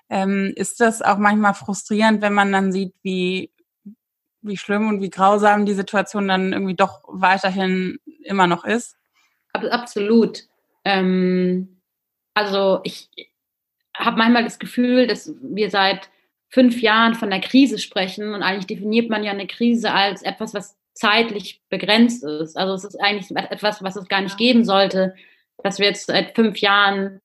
Ähm, 0.08 0.52
ist 0.54 0.80
das 0.80 1.02
auch 1.02 1.18
manchmal 1.18 1.54
frustrierend, 1.54 2.22
wenn 2.22 2.34
man 2.34 2.52
dann 2.52 2.70
sieht, 2.70 2.94
wie 3.02 3.50
wie 4.46 4.56
schlimm 4.56 4.88
und 4.88 5.00
wie 5.00 5.10
grausam 5.10 5.66
die 5.66 5.74
Situation 5.74 6.28
dann 6.28 6.52
irgendwie 6.52 6.74
doch 6.74 7.02
weiterhin 7.06 7.98
immer 8.22 8.46
noch 8.46 8.64
ist? 8.64 8.96
Absolut. 9.52 10.44
Ähm, 10.84 11.80
also 12.34 12.80
ich 12.84 13.08
habe 13.96 14.18
manchmal 14.18 14.44
das 14.44 14.58
Gefühl, 14.58 15.06
dass 15.06 15.34
wir 15.40 15.70
seit 15.70 16.10
fünf 16.48 16.80
Jahren 16.80 17.14
von 17.14 17.30
der 17.30 17.40
Krise 17.40 17.78
sprechen 17.78 18.34
und 18.34 18.42
eigentlich 18.42 18.66
definiert 18.66 19.10
man 19.10 19.24
ja 19.24 19.32
eine 19.32 19.46
Krise 19.46 19.92
als 19.92 20.22
etwas, 20.22 20.54
was 20.54 20.76
zeitlich 20.94 21.60
begrenzt 21.68 22.24
ist. 22.24 22.56
Also 22.56 22.74
es 22.74 22.84
ist 22.84 23.00
eigentlich 23.00 23.30
etwas, 23.36 23.82
was 23.82 23.96
es 23.96 24.08
gar 24.08 24.20
nicht 24.20 24.38
geben 24.38 24.64
sollte, 24.64 25.14
dass 25.62 25.78
wir 25.78 25.86
jetzt 25.86 26.06
seit 26.06 26.34
fünf 26.34 26.58
Jahren 26.58 27.20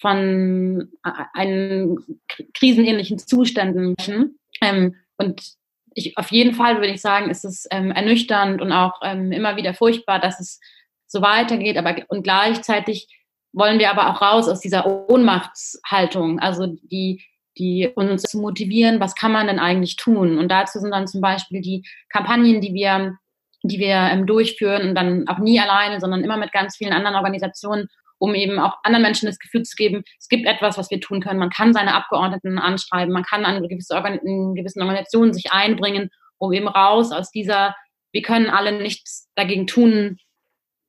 von 0.00 0.90
einen 1.34 2.20
krisenähnlichen 2.54 3.18
Zuständen 3.18 3.94
sprechen. 3.98 4.38
Ähm, 4.62 4.96
und 5.18 5.59
ich, 5.94 6.16
auf 6.16 6.30
jeden 6.30 6.54
Fall 6.54 6.76
würde 6.76 6.92
ich 6.92 7.00
sagen, 7.00 7.30
ist 7.30 7.44
es 7.44 7.66
ähm, 7.70 7.90
ernüchternd 7.90 8.60
und 8.60 8.72
auch 8.72 9.00
ähm, 9.02 9.32
immer 9.32 9.56
wieder 9.56 9.74
furchtbar, 9.74 10.18
dass 10.20 10.40
es 10.40 10.60
so 11.06 11.22
weitergeht. 11.22 11.76
Aber 11.76 11.96
und 12.08 12.22
gleichzeitig 12.22 13.08
wollen 13.52 13.78
wir 13.78 13.90
aber 13.90 14.10
auch 14.10 14.22
raus 14.22 14.48
aus 14.48 14.60
dieser 14.60 15.10
Ohnmachtshaltung, 15.10 16.38
also 16.38 16.66
die, 16.66 17.24
die 17.58 17.88
uns 17.94 18.22
zu 18.22 18.38
motivieren, 18.38 19.00
was 19.00 19.14
kann 19.14 19.32
man 19.32 19.48
denn 19.48 19.58
eigentlich 19.58 19.96
tun? 19.96 20.38
Und 20.38 20.48
dazu 20.48 20.78
sind 20.78 20.92
dann 20.92 21.08
zum 21.08 21.20
Beispiel 21.20 21.60
die 21.60 21.84
Kampagnen, 22.08 22.60
die 22.60 22.72
wir, 22.72 23.16
die 23.62 23.78
wir 23.78 23.96
ähm, 23.96 24.26
durchführen 24.26 24.88
und 24.88 24.94
dann 24.94 25.26
auch 25.28 25.38
nie 25.38 25.58
alleine, 25.58 26.00
sondern 26.00 26.22
immer 26.22 26.36
mit 26.36 26.52
ganz 26.52 26.76
vielen 26.76 26.92
anderen 26.92 27.16
Organisationen, 27.16 27.88
um 28.20 28.34
eben 28.34 28.60
auch 28.60 28.76
anderen 28.84 29.02
Menschen 29.02 29.26
das 29.26 29.38
Gefühl 29.38 29.64
zu 29.64 29.74
geben, 29.74 30.04
es 30.18 30.28
gibt 30.28 30.46
etwas, 30.46 30.78
was 30.78 30.90
wir 30.90 31.00
tun 31.00 31.20
können. 31.20 31.40
Man 31.40 31.50
kann 31.50 31.72
seine 31.72 31.94
Abgeordneten 31.94 32.58
anschreiben, 32.58 33.12
man 33.12 33.24
kann 33.24 33.44
an 33.44 33.66
gewisse 33.66 33.94
Organ 33.94 34.18
in 34.18 34.54
gewissen 34.54 34.82
Organisationen 34.82 35.32
sich 35.32 35.50
einbringen, 35.50 36.10
um 36.38 36.52
eben 36.52 36.68
raus 36.68 37.12
aus 37.12 37.30
dieser, 37.30 37.74
wir 38.12 38.22
können 38.22 38.48
alle 38.48 38.80
nichts 38.80 39.28
dagegen 39.34 39.66
tun, 39.66 40.18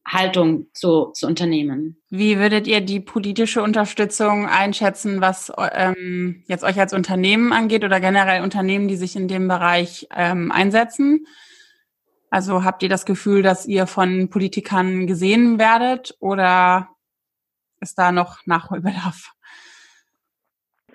Haltung 0.05 0.67
zu, 0.73 1.11
zu 1.13 1.27
unternehmen. 1.27 2.01
Wie 2.09 2.37
würdet 2.37 2.67
ihr 2.67 2.81
die 2.81 2.99
politische 2.99 3.61
Unterstützung 3.61 4.47
einschätzen, 4.47 5.21
was 5.21 5.53
ähm, 5.73 6.43
jetzt 6.47 6.63
euch 6.63 6.79
als 6.79 6.93
Unternehmen 6.93 7.53
angeht 7.53 7.83
oder 7.83 7.99
generell 7.99 8.41
Unternehmen, 8.41 8.87
die 8.87 8.95
sich 8.95 9.15
in 9.15 9.27
dem 9.27 9.47
Bereich 9.47 10.07
ähm, 10.13 10.51
einsetzen? 10.51 11.27
Also 12.29 12.63
habt 12.63 12.81
ihr 12.81 12.89
das 12.89 13.05
Gefühl, 13.05 13.41
dass 13.41 13.67
ihr 13.67 13.87
von 13.87 14.29
Politikern 14.29 15.05
gesehen 15.05 15.59
werdet 15.59 16.15
oder 16.19 16.89
ist 17.81 17.97
da 17.97 18.11
noch 18.11 18.45
Nachholbedarf? 18.45 19.33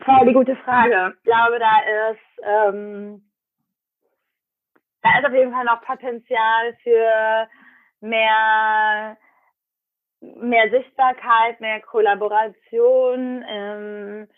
Voll 0.05 0.27
die 0.27 0.33
gute 0.33 0.57
Frage. 0.57 1.14
Ich 1.16 1.22
glaube, 1.25 1.59
da 1.59 2.11
ist, 2.11 2.42
ähm, 2.42 3.31
da 5.03 5.18
ist 5.18 5.27
auf 5.27 5.33
jeden 5.33 5.53
Fall 5.53 5.64
noch 5.64 5.83
Potenzial 5.83 6.77
für 6.83 7.49
mehr, 8.01 9.16
mehr 10.20 10.70
Sichtbarkeit, 10.70 11.61
mehr 11.61 11.81
Kollaboration. 11.81 13.44
Ähm, 13.49 14.29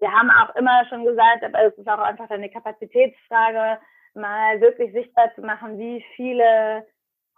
wir 0.00 0.12
haben 0.12 0.30
auch 0.30 0.54
immer 0.56 0.86
schon 0.88 1.04
gesagt, 1.04 1.42
aber 1.44 1.64
es 1.64 1.76
ist 1.76 1.88
auch 1.88 1.98
einfach 1.98 2.30
eine 2.30 2.50
Kapazitätsfrage, 2.50 3.80
mal 4.14 4.60
wirklich 4.60 4.92
sichtbar 4.92 5.34
zu 5.34 5.42
machen, 5.42 5.78
wie 5.78 6.04
viele 6.14 6.86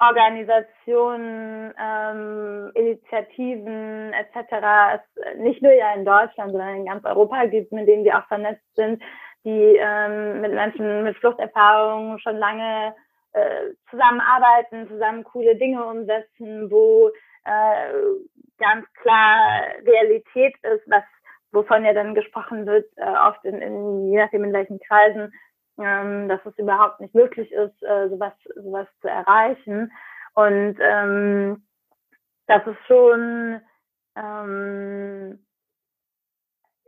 Organisationen, 0.01 1.75
ähm, 1.79 2.71
Initiativen 2.75 4.13
etc. 4.15 4.97
es 4.97 5.39
nicht 5.39 5.63
nur 5.63 5.73
ja 5.73 5.93
in 5.95 6.05
Deutschland, 6.05 6.53
sondern 6.53 6.77
in 6.77 6.87
ganz 6.87 7.05
Europa 7.05 7.45
gibt, 7.47 7.71
mit 7.73 7.87
denen 7.87 8.05
wir 8.05 8.19
auch 8.19 8.27
vernetzt 8.27 8.65
sind, 8.77 9.03
die 9.45 9.77
ähm, 9.79 10.41
mit 10.41 10.53
Menschen 10.53 11.05
mit 11.05 11.17
Fluchterfahrungen 11.19 12.19
schon 12.21 12.37
lange 12.37 12.95
äh, 13.33 13.71
zusammenarbeiten, 13.91 14.89
zusammen 14.89 15.23
coole 15.25 15.57
Dinge 15.57 15.85
umsetzen, 15.85 16.71
wo 16.71 17.11
äh, 17.45 17.93
ganz 18.59 18.87
klar 19.03 19.63
Realität 19.85 20.55
ist, 20.63 20.91
was 20.91 21.05
wovon 21.53 21.85
ja 21.85 21.93
dann 21.93 22.15
gesprochen 22.15 22.67
wird, 22.67 22.87
äh, 22.97 23.05
oft 23.29 23.45
in, 23.45 23.61
in 23.61 24.11
je 24.11 24.19
nachdem 24.19 24.45
in 24.45 24.53
welchen 24.53 24.79
Kreisen, 24.81 25.33
ähm, 25.81 26.29
dass 26.29 26.45
es 26.45 26.59
überhaupt 26.59 27.01
nicht 27.01 27.15
möglich 27.15 27.51
ist, 27.53 27.83
äh, 27.83 28.09
sowas, 28.09 28.33
sowas 28.57 28.87
zu 29.01 29.09
erreichen. 29.09 29.93
Und 30.35 30.77
ähm, 30.81 31.67
das 32.47 32.67
ist 32.67 32.87
schon 32.87 33.61
ähm, 34.17 35.39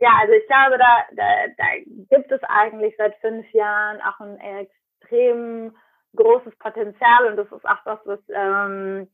ja, 0.03 0.09
also 0.19 0.33
ich 0.33 0.45
glaube, 0.47 0.77
da, 0.77 1.05
da, 1.15 1.47
da 1.57 1.65
gibt 2.09 2.29
es 2.29 2.41
eigentlich 2.43 2.93
seit 2.97 3.15
fünf 3.21 3.49
Jahren 3.53 4.01
auch 4.01 4.19
einen 4.19 4.37
extrem 4.37 5.75
großes 6.15 6.53
Potenzial 6.59 7.27
und 7.27 7.37
das 7.37 7.49
ist 7.51 7.65
auch 7.65 7.81
das, 7.85 7.99
was, 8.03 8.19
ähm, 8.27 9.09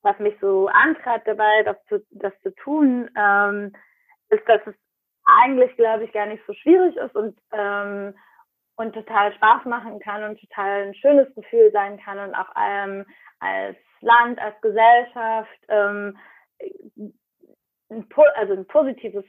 was 0.00 0.18
mich 0.18 0.34
so 0.40 0.68
antreibt 0.68 1.28
dabei, 1.28 1.62
das 1.64 1.76
zu, 1.88 2.02
das 2.10 2.32
zu 2.42 2.54
tun, 2.54 3.10
ähm, 3.16 3.72
ist, 4.30 4.48
dass 4.48 4.62
es 4.66 4.74
eigentlich, 5.26 5.76
glaube 5.76 6.04
ich, 6.04 6.12
gar 6.12 6.24
nicht 6.24 6.42
so 6.46 6.54
schwierig 6.54 6.96
ist 6.96 7.14
und, 7.14 7.38
ähm, 7.52 8.14
und 8.80 8.94
total 8.94 9.32
Spaß 9.34 9.66
machen 9.66 10.00
kann 10.00 10.24
und 10.24 10.40
total 10.40 10.88
ein 10.88 10.94
schönes 10.94 11.32
Gefühl 11.34 11.70
sein 11.70 11.98
kann 11.98 12.18
und 12.18 12.34
auch 12.34 12.48
ähm, 12.58 13.04
als 13.38 13.76
Land, 14.00 14.38
als 14.38 14.58
Gesellschaft 14.62 15.58
ähm, 15.68 16.16
ein, 17.90 18.06
also 18.36 18.54
ein 18.54 18.66
positives 18.66 19.24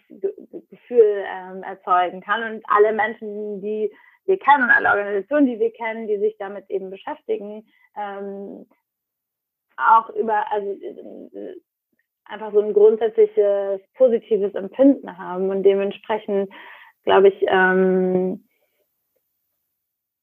Gefühl 0.69 1.25
ähm, 1.27 1.63
erzeugen 1.63 2.21
kann. 2.21 2.43
Und 2.43 2.63
alle 2.69 2.93
Menschen, 2.93 3.61
die 3.61 3.91
wir 4.25 4.39
kennen 4.39 4.63
und 4.63 4.69
alle 4.69 4.89
Organisationen, 4.89 5.47
die 5.47 5.59
wir 5.59 5.73
kennen, 5.73 6.07
die 6.07 6.17
sich 6.17 6.37
damit 6.37 6.69
eben 6.69 6.89
beschäftigen, 6.89 7.67
ähm, 7.97 8.65
auch 9.75 10.09
über, 10.11 10.49
also 10.49 10.71
äh, 10.71 11.55
einfach 12.23 12.53
so 12.53 12.61
ein 12.61 12.71
grundsätzliches 12.73 13.81
positives 13.95 14.53
Empfinden 14.55 15.17
haben 15.17 15.49
und 15.49 15.63
dementsprechend, 15.63 16.49
glaube 17.03 17.29
ich, 17.29 17.45
ähm, 17.47 18.45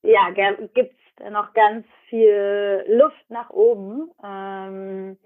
ja, 0.02 0.30
gibt 0.30 0.94
es 1.16 1.30
noch 1.30 1.52
ganz 1.54 1.86
viel 2.08 2.84
Luft 2.88 3.28
nach 3.28 3.50
oben. 3.50 4.10
Ähm, 4.24 5.18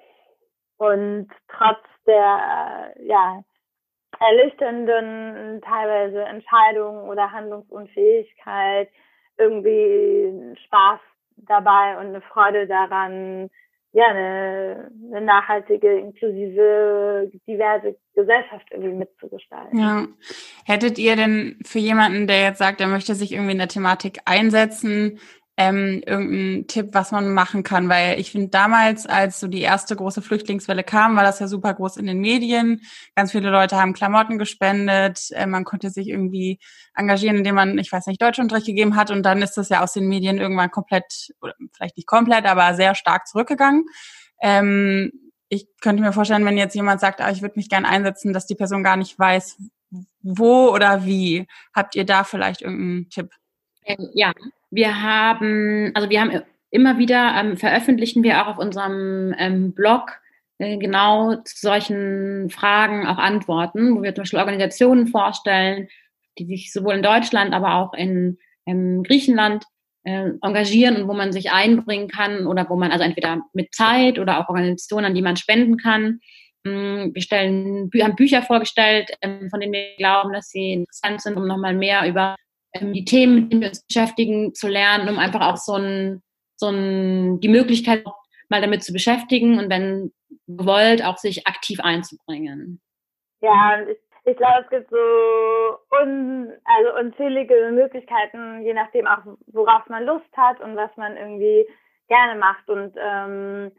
und 0.79 1.29
trotz 1.49 1.85
der, 2.07 2.95
ja, 3.01 3.43
ernüchternden 4.19 5.61
teilweise 5.63 6.23
Entscheidungen 6.25 7.09
oder 7.09 7.31
Handlungsunfähigkeit 7.33 8.89
irgendwie 9.39 10.57
Spaß 10.67 11.01
dabei 11.37 11.99
und 11.99 12.07
eine 12.07 12.21
Freude 12.21 12.67
daran, 12.67 13.51
ja, 13.93 14.07
eine, 14.07 14.91
eine 15.11 15.21
nachhaltige, 15.21 15.99
inklusive, 15.99 17.31
diverse 17.47 17.97
Gesellschaft 18.15 18.67
irgendwie 18.71 18.95
mitzugestalten. 18.95 19.79
Ja. 19.79 20.07
Hättet 20.65 20.99
ihr 20.99 21.15
denn 21.15 21.59
für 21.65 21.79
jemanden, 21.79 22.27
der 22.27 22.43
jetzt 22.43 22.59
sagt, 22.59 22.81
er 22.81 22.87
möchte 22.87 23.15
sich 23.15 23.33
irgendwie 23.33 23.53
in 23.53 23.59
der 23.59 23.69
Thematik 23.69 24.21
einsetzen, 24.25 25.21
ähm, 25.69 26.03
irgendein 26.07 26.67
Tipp, 26.67 26.89
was 26.93 27.13
man 27.13 27.33
machen 27.33 27.63
kann? 27.63 27.89
Weil 27.89 28.19
ich 28.19 28.33
finde, 28.33 28.49
damals, 28.49 29.07
als 29.07 29.39
so 29.41 29.47
die 29.47 29.61
erste 29.61 29.95
große 29.95 30.23
Flüchtlingswelle 30.23 30.83
kam, 30.83 31.17
war 31.17 31.23
das 31.23 31.39
ja 31.39 31.47
super 31.47 31.73
groß 31.75 31.97
in 31.99 32.07
den 32.07 32.21
Medien. 32.21 32.81
Ganz 33.15 33.33
viele 33.33 33.51
Leute 33.51 33.77
haben 33.77 33.93
Klamotten 33.93 34.39
gespendet. 34.39 35.31
Äh, 35.31 35.47
man 35.47 35.65
konnte 35.65 35.91
sich 35.91 36.09
irgendwie 36.09 36.59
engagieren, 36.95 37.39
indem 37.39 37.55
man, 37.55 37.79
ich 37.79 37.93
weiß 37.93 38.07
nicht, 38.07 38.21
Deutschunterricht 38.21 38.67
gegeben 38.67 38.97
hat. 38.97 39.11
Und 39.11 39.23
dann 39.23 39.43
ist 39.43 39.55
das 39.55 39.69
ja 39.69 39.83
aus 39.83 39.93
den 39.93 40.09
Medien 40.09 40.39
irgendwann 40.39 40.71
komplett, 40.71 41.33
oder 41.41 41.55
vielleicht 41.73 41.97
nicht 41.97 42.09
komplett, 42.09 42.45
aber 42.47 42.75
sehr 42.75 42.95
stark 42.95 43.27
zurückgegangen. 43.29 43.85
Ähm, 44.41 45.13
ich 45.49 45.67
könnte 45.81 46.03
mir 46.03 46.13
vorstellen, 46.13 46.45
wenn 46.45 46.59
jetzt 46.59 46.75
jemand 46.75 47.01
sagt, 47.01 47.21
ah, 47.21 47.31
ich 47.31 47.43
würde 47.43 47.57
mich 47.57 47.69
gern 47.69 47.85
einsetzen, 47.85 48.33
dass 48.33 48.47
die 48.47 48.55
Person 48.55 48.83
gar 48.83 48.97
nicht 48.97 49.19
weiß, 49.19 49.59
wo 50.23 50.69
oder 50.71 51.05
wie. 51.05 51.47
Habt 51.75 51.95
ihr 51.95 52.07
da 52.07 52.25
vielleicht 52.25 52.63
irgendeinen 52.63 53.11
Tipp? 53.11 53.31
Ähm, 53.85 54.09
ja, 54.15 54.33
wir 54.73 55.03
haben, 55.03 55.93
also 55.95 56.11
wir 56.11 56.21
haben 56.21 56.43
immer 56.71 56.99
wieder, 56.99 57.35
ähm, 57.39 57.57
veröffentlichen 57.57 58.25
wir 58.25 58.43
auch 58.43 58.49
auf 58.49 58.59
unserem 58.59 59.35
ähm, 59.39 59.75
Blog 59.75 60.19
äh, 60.59 60.79
genau 60.79 61.37
zu 61.37 61.55
solchen 61.59 62.49
Fragen 62.51 63.07
auch 63.07 63.19
Antworten, 63.19 63.95
wo 63.95 64.03
wir 64.03 64.15
zum 64.15 64.23
Beispiel 64.23 64.39
Organisationen 64.39 65.07
vorstellen, 65.07 65.89
die 66.39 66.47
sich 66.47 66.73
sowohl 66.73 66.95
in 66.95 67.03
Deutschland, 67.03 67.53
aber 67.53 67.75
auch 67.75 67.93
in 67.93 68.39
ähm, 68.67 69.03
Griechenland 69.03 69.65
äh, 70.05 70.31
engagieren 70.41 70.97
und 70.97 71.09
wo 71.09 71.13
man 71.13 71.33
sich 71.33 71.53
einbringen 71.53 72.09
kann 72.09 72.47
oder 72.47 72.69
wo 72.71 72.77
man 72.77 72.91
also 72.91 73.05
entweder 73.05 73.43
mit 73.53 73.75
Zeit 73.75 74.19
oder 74.19 74.41
auch 74.41 74.49
Organisationen, 74.49 75.07
an 75.07 75.15
die 75.15 75.23
man 75.23 75.37
spenden 75.37 75.77
kann. 75.77 76.21
Mm, 76.65 77.13
wir 77.13 77.23
stellen, 77.23 77.91
haben 78.01 78.17
Bücher 78.17 78.43
vorgestellt, 78.43 79.11
ähm, 79.21 79.51
von 79.51 79.61
denen 79.61 79.75
wir 79.75 79.97
glauben, 79.99 80.33
dass 80.33 80.49
sie 80.49 80.73
interessant 80.73 81.21
sind, 81.21 81.37
um 81.37 81.47
nochmal 81.47 81.75
mehr 81.75 82.09
über 82.09 82.37
die 82.81 83.05
Themen, 83.05 83.35
mit 83.35 83.53
denen 83.53 83.61
wir 83.63 83.69
uns 83.69 83.87
beschäftigen, 83.87 84.55
zu 84.55 84.69
lernen, 84.69 85.09
um 85.09 85.19
einfach 85.19 85.41
auch 85.41 85.57
so 85.57 85.75
ein, 85.75 86.23
so 86.57 86.69
ein, 86.69 87.41
die 87.41 87.49
Möglichkeit 87.49 88.05
mal 88.49 88.61
damit 88.61 88.83
zu 88.83 88.93
beschäftigen 88.93 89.59
und 89.59 89.71
wenn 89.71 90.13
gewollt, 90.47 91.05
auch 91.05 91.19
sich 91.19 91.47
aktiv 91.47 91.81
einzubringen. 91.81 92.81
Ja, 93.41 93.81
ich, 93.83 93.99
ich 94.25 94.37
glaube, 94.37 94.61
es 94.63 94.71
gibt 94.71 94.91
so 94.91 94.97
un, 96.01 96.53
also 96.65 96.99
unzählige 96.99 97.71
Möglichkeiten, 97.73 98.63
je 98.63 98.75
nachdem 98.75 99.07
auch, 99.07 99.25
worauf 99.47 99.89
man 99.89 100.05
Lust 100.05 100.37
hat 100.37 100.61
und 100.61 100.77
was 100.77 100.95
man 100.97 101.17
irgendwie 101.17 101.67
gerne 102.09 102.39
macht 102.39 102.69
und, 102.69 102.95
ähm, 102.97 103.73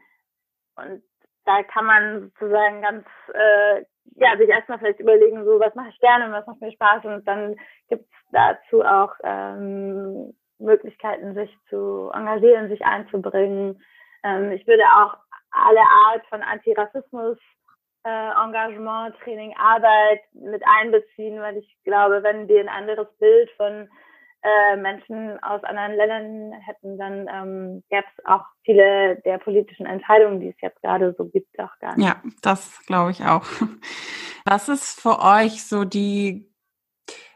und 0.76 1.02
da 1.44 1.62
kann 1.62 1.86
man 1.86 2.20
sozusagen 2.22 2.82
ganz, 2.82 3.06
äh, 3.32 3.84
ja, 4.16 4.36
sich 4.36 4.48
erstmal 4.48 4.78
vielleicht 4.78 5.00
überlegen, 5.00 5.44
so, 5.44 5.60
was 5.60 5.74
mache 5.74 5.90
ich 5.90 6.00
gerne 6.00 6.26
und 6.26 6.32
was 6.32 6.46
macht 6.46 6.60
mir 6.60 6.72
Spaß 6.72 7.04
und 7.04 7.26
dann 7.26 7.56
gibt 7.88 8.04
es 8.04 8.30
dazu 8.32 8.82
auch 8.82 9.12
ähm, 9.22 10.34
Möglichkeiten, 10.58 11.34
sich 11.34 11.56
zu 11.68 12.10
engagieren, 12.14 12.68
sich 12.68 12.84
einzubringen. 12.84 13.82
Ähm, 14.22 14.52
ich 14.52 14.66
würde 14.66 14.84
auch 14.84 15.16
alle 15.50 15.80
Art 15.80 16.26
von 16.28 16.42
Antirassismus 16.42 17.38
äh, 18.04 18.30
Engagement, 18.44 19.16
Training, 19.22 19.54
Arbeit 19.56 20.20
mit 20.32 20.62
einbeziehen, 20.66 21.40
weil 21.40 21.56
ich 21.56 21.76
glaube, 21.84 22.22
wenn 22.22 22.48
wir 22.48 22.60
ein 22.60 22.68
anderes 22.68 23.08
Bild 23.18 23.50
von 23.52 23.88
äh, 24.44 24.76
Menschen 24.76 25.42
aus 25.42 25.64
anderen 25.64 25.94
Ländern 25.94 26.52
hätten, 26.60 26.98
dann 26.98 27.28
ähm, 27.32 27.82
gäbe 27.88 28.04
es 28.14 28.24
auch 28.26 28.44
viele 28.62 29.16
der 29.24 29.38
politischen 29.38 29.86
Entscheidungen, 29.86 30.40
die 30.40 30.48
es 30.48 30.60
jetzt 30.60 30.80
gerade 30.82 31.14
so 31.16 31.24
gibt, 31.24 31.58
auch 31.58 31.76
gar 31.80 31.96
nicht. 31.96 32.06
Ja, 32.06 32.22
das 32.42 32.84
glaube 32.86 33.10
ich 33.10 33.24
auch. 33.24 33.44
Was 34.44 34.68
ist 34.68 35.00
für 35.00 35.20
euch 35.20 35.64
so 35.64 35.84
die, 35.84 36.52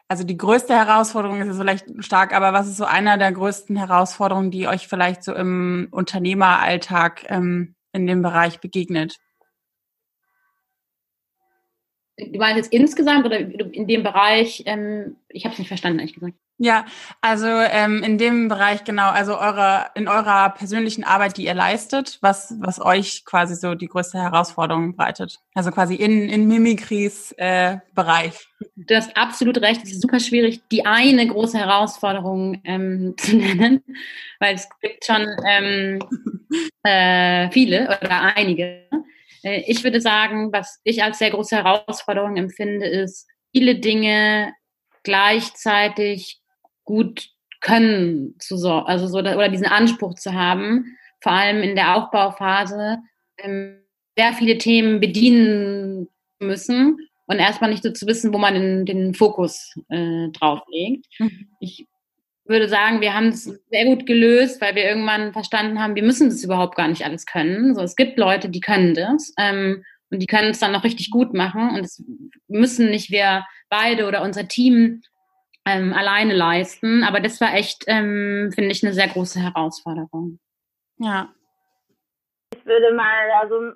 also 0.06 0.22
die 0.22 0.36
größte 0.36 0.74
Herausforderung 0.74 1.40
ist 1.40 1.56
vielleicht 1.56 1.86
stark, 2.04 2.34
aber 2.34 2.52
was 2.52 2.68
ist 2.68 2.76
so 2.76 2.84
einer 2.84 3.16
der 3.16 3.32
größten 3.32 3.76
Herausforderungen, 3.76 4.50
die 4.50 4.68
euch 4.68 4.88
vielleicht 4.88 5.22
so 5.22 5.34
im 5.34 5.88
Unternehmeralltag 5.90 7.30
ähm, 7.30 7.76
in 7.92 8.06
dem 8.06 8.20
Bereich 8.20 8.60
begegnet? 8.60 9.16
Du 12.18 12.38
meinst 12.38 12.56
jetzt 12.56 12.72
insgesamt 12.72 13.24
oder 13.24 13.38
in 13.38 13.86
dem 13.86 14.02
Bereich? 14.02 14.64
Ähm, 14.66 15.16
ich 15.28 15.44
habe 15.44 15.52
es 15.52 15.58
nicht 15.58 15.68
verstanden, 15.68 16.00
ehrlich 16.00 16.14
gesagt. 16.14 16.34
Ja, 16.60 16.86
also 17.20 17.46
ähm, 17.46 18.02
in 18.02 18.18
dem 18.18 18.48
Bereich 18.48 18.82
genau, 18.82 19.10
also 19.10 19.38
eure 19.38 19.86
in 19.94 20.08
eurer 20.08 20.50
persönlichen 20.50 21.04
Arbeit, 21.04 21.36
die 21.36 21.44
ihr 21.44 21.54
leistet, 21.54 22.18
was 22.20 22.52
was 22.58 22.84
euch 22.84 23.24
quasi 23.24 23.54
so 23.54 23.76
die 23.76 23.86
größte 23.86 24.18
Herausforderung 24.18 24.96
bereitet. 24.96 25.38
Also 25.54 25.70
quasi 25.70 25.94
in 25.94 26.28
in 26.28 26.48
Mimikries 26.48 27.30
äh, 27.38 27.76
Bereich. 27.94 28.48
Du 28.74 28.96
hast 28.96 29.16
absolut 29.16 29.58
recht. 29.58 29.82
Es 29.84 29.92
ist 29.92 30.02
super 30.02 30.18
schwierig, 30.18 30.60
die 30.72 30.84
eine 30.84 31.28
große 31.28 31.56
Herausforderung 31.56 32.60
ähm, 32.64 33.14
zu 33.18 33.36
nennen, 33.36 33.80
weil 34.40 34.56
es 34.56 34.68
gibt 34.80 35.04
schon 35.04 35.28
ähm, 35.46 36.00
äh, 36.82 37.48
viele 37.52 37.84
oder 37.84 38.34
einige. 38.34 38.82
Äh, 39.42 39.62
ich 39.66 39.84
würde 39.84 40.00
sagen, 40.00 40.52
was 40.52 40.80
ich 40.84 41.02
als 41.02 41.18
sehr 41.18 41.30
große 41.30 41.56
Herausforderung 41.56 42.36
empfinde, 42.36 42.86
ist, 42.86 43.26
viele 43.52 43.76
Dinge 43.76 44.52
gleichzeitig 45.02 46.40
gut 46.84 47.28
können 47.60 48.36
zu 48.38 48.56
so, 48.56 48.72
also 48.72 49.06
so 49.06 49.18
oder 49.18 49.48
diesen 49.48 49.66
Anspruch 49.66 50.14
zu 50.14 50.32
haben, 50.32 50.96
vor 51.20 51.32
allem 51.32 51.62
in 51.62 51.74
der 51.74 51.96
Aufbauphase, 51.96 52.98
ähm, 53.38 53.80
sehr 54.16 54.32
viele 54.32 54.58
Themen 54.58 55.00
bedienen 55.00 56.08
müssen 56.40 56.98
und 57.26 57.38
erstmal 57.38 57.70
nicht 57.70 57.82
so 57.82 57.92
zu 57.92 58.06
wissen, 58.06 58.32
wo 58.32 58.38
man 58.38 58.54
den, 58.54 58.86
den 58.86 59.14
Fokus 59.14 59.74
äh, 59.88 60.28
drauf 60.30 60.60
legt. 60.68 61.06
Mhm. 61.18 61.48
Ich 61.60 61.86
würde 62.48 62.68
sagen, 62.68 63.00
wir 63.00 63.14
haben 63.14 63.28
es 63.28 63.44
sehr 63.44 63.84
gut 63.84 64.06
gelöst, 64.06 64.60
weil 64.60 64.74
wir 64.74 64.84
irgendwann 64.84 65.32
verstanden 65.32 65.80
haben, 65.80 65.94
wir 65.94 66.02
müssen 66.02 66.28
das 66.28 66.44
überhaupt 66.44 66.76
gar 66.76 66.88
nicht 66.88 67.04
alles 67.04 67.26
können. 67.26 67.74
So, 67.74 67.82
es 67.82 67.96
gibt 67.96 68.18
Leute, 68.18 68.48
die 68.48 68.60
können 68.60 68.94
das 68.94 69.32
ähm, 69.38 69.84
und 70.10 70.20
die 70.20 70.26
können 70.26 70.50
es 70.50 70.58
dann 70.58 70.72
noch 70.72 70.84
richtig 70.84 71.10
gut 71.10 71.34
machen 71.34 71.70
und 71.70 71.82
das 71.82 72.02
müssen 72.48 72.90
nicht 72.90 73.10
wir 73.10 73.44
beide 73.68 74.06
oder 74.06 74.22
unser 74.22 74.48
Team 74.48 75.02
ähm, 75.66 75.92
alleine 75.92 76.34
leisten. 76.34 77.04
Aber 77.04 77.20
das 77.20 77.40
war 77.40 77.54
echt, 77.54 77.84
ähm, 77.86 78.50
finde 78.54 78.70
ich, 78.70 78.82
eine 78.82 78.94
sehr 78.94 79.08
große 79.08 79.40
Herausforderung. 79.40 80.38
Ja. 80.98 81.28
Ich 82.56 82.64
würde 82.64 82.94
mal 82.94 83.30
also 83.40 83.72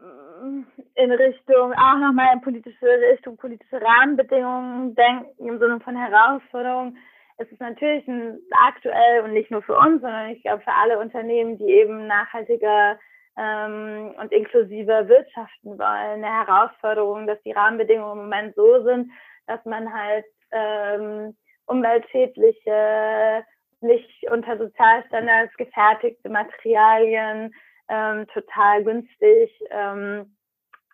in 0.95 1.13
Richtung, 1.13 1.73
auch 1.75 1.99
nochmal 1.99 2.35
in 2.35 2.41
politische 2.41 2.87
Richtung, 3.13 3.37
politische 3.37 3.81
Rahmenbedingungen 3.81 4.95
denken, 4.95 5.47
im 5.47 5.59
Sinne 5.59 5.81
von 5.81 5.97
Herausforderungen 5.97 6.97
es 7.39 7.51
ist 7.51 7.61
natürlich 7.61 8.07
ein, 8.09 8.39
aktuell 8.51 9.23
und 9.23 9.33
nicht 9.33 9.51
nur 9.51 9.63
für 9.63 9.77
uns, 9.77 10.01
sondern 10.01 10.31
ich 10.31 10.43
glaube 10.43 10.63
für 10.63 10.73
alle 10.73 10.99
Unternehmen, 10.99 11.59
die 11.59 11.71
eben 11.71 12.07
nachhaltiger 12.07 12.99
ähm, 13.37 14.15
und 14.21 14.33
inklusiver 14.33 15.09
wirtschaften 15.09 15.79
wollen, 15.79 16.25
eine 16.25 16.47
Herausforderung, 16.47 17.27
dass 17.27 17.43
die 17.43 17.53
Rahmenbedingungen 17.53 18.19
im 18.19 18.25
Moment 18.25 18.55
so 18.55 18.83
sind, 18.85 19.11
dass 19.47 19.65
man 19.65 19.93
halt 19.93 20.25
ähm, 20.51 21.37
umweltschädliche, 21.67 23.45
nicht 23.81 24.31
unter 24.31 24.59
Sozialstandards 24.59 25.57
gefertigte 25.57 26.29
Materialien 26.29 27.53
ähm, 27.89 28.27
total 28.29 28.85
günstig 28.85 29.51
ähm, 29.71 30.37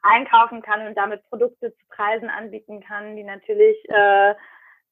einkaufen 0.03 0.63
kann 0.63 0.87
und 0.87 0.97
damit 0.97 1.23
Produkte 1.29 1.73
zu 1.75 1.87
Preisen 1.89 2.31
anbieten 2.31 2.81
kann, 2.81 3.17
die 3.17 3.25
natürlich 3.25 3.77
äh, 3.91 4.35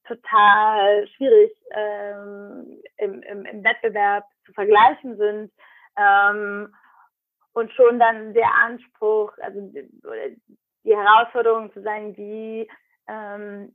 total 0.06 1.06
schwierig 1.08 1.52
ähm, 1.72 2.82
im, 2.98 3.22
im, 3.22 3.44
im 3.44 3.64
Wettbewerb 3.64 4.24
zu 4.44 4.52
vergleichen 4.52 5.16
sind. 5.16 5.52
Ähm, 5.96 6.74
und 7.52 7.72
schon 7.72 7.98
dann 7.98 8.34
der 8.34 8.54
Anspruch, 8.54 9.32
also 9.38 9.60
die, 9.72 9.88
Herausforderung 10.84 11.72
zu 11.72 11.82
sein, 11.82 12.16
wie, 12.16 12.68
ähm, 13.08 13.74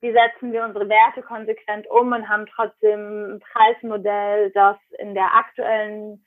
wie 0.00 0.12
setzen 0.12 0.52
wir 0.52 0.64
unsere 0.64 0.88
Werte 0.88 1.22
konsequent 1.22 1.86
um 1.88 2.12
und 2.12 2.28
haben 2.28 2.46
trotzdem 2.46 3.36
ein 3.36 3.40
Preismodell, 3.40 4.50
das 4.50 4.76
in 4.98 5.14
der 5.14 5.34
aktuellen 5.34 6.24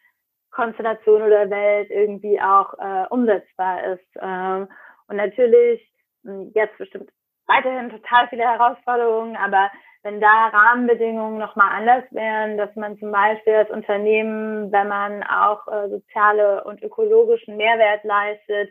Konstellation 0.51 1.21
oder 1.21 1.49
Welt 1.49 1.89
irgendwie 1.89 2.41
auch 2.41 2.73
äh, 2.79 3.05
umsetzbar 3.09 3.83
ist. 3.93 4.09
Ähm, 4.19 4.67
und 5.07 5.17
natürlich, 5.17 5.81
hm, 6.23 6.51
jetzt 6.55 6.77
bestimmt 6.77 7.11
weiterhin 7.49 7.89
total 7.89 8.27
viele 8.29 8.43
Herausforderungen, 8.43 9.35
aber 9.35 9.69
wenn 10.03 10.21
da 10.21 10.47
Rahmenbedingungen 10.47 11.39
nochmal 11.39 11.71
anders 11.73 12.05
wären, 12.11 12.57
dass 12.57 12.73
man 12.75 12.97
zum 12.99 13.11
Beispiel 13.11 13.55
als 13.55 13.69
Unternehmen, 13.69 14.71
wenn 14.71 14.87
man 14.87 15.23
auch 15.23 15.67
äh, 15.67 15.89
soziale 15.89 16.63
und 16.63 16.81
ökologischen 16.81 17.57
Mehrwert 17.57 18.03
leistet, 18.05 18.69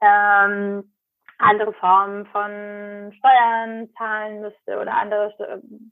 ähm, 0.00 0.90
andere 1.38 1.74
Formen 1.74 2.24
von 2.26 3.12
Steuern 3.18 3.90
zahlen 3.98 4.40
müsste 4.40 4.80
oder 4.80 4.94
andere 4.94 5.34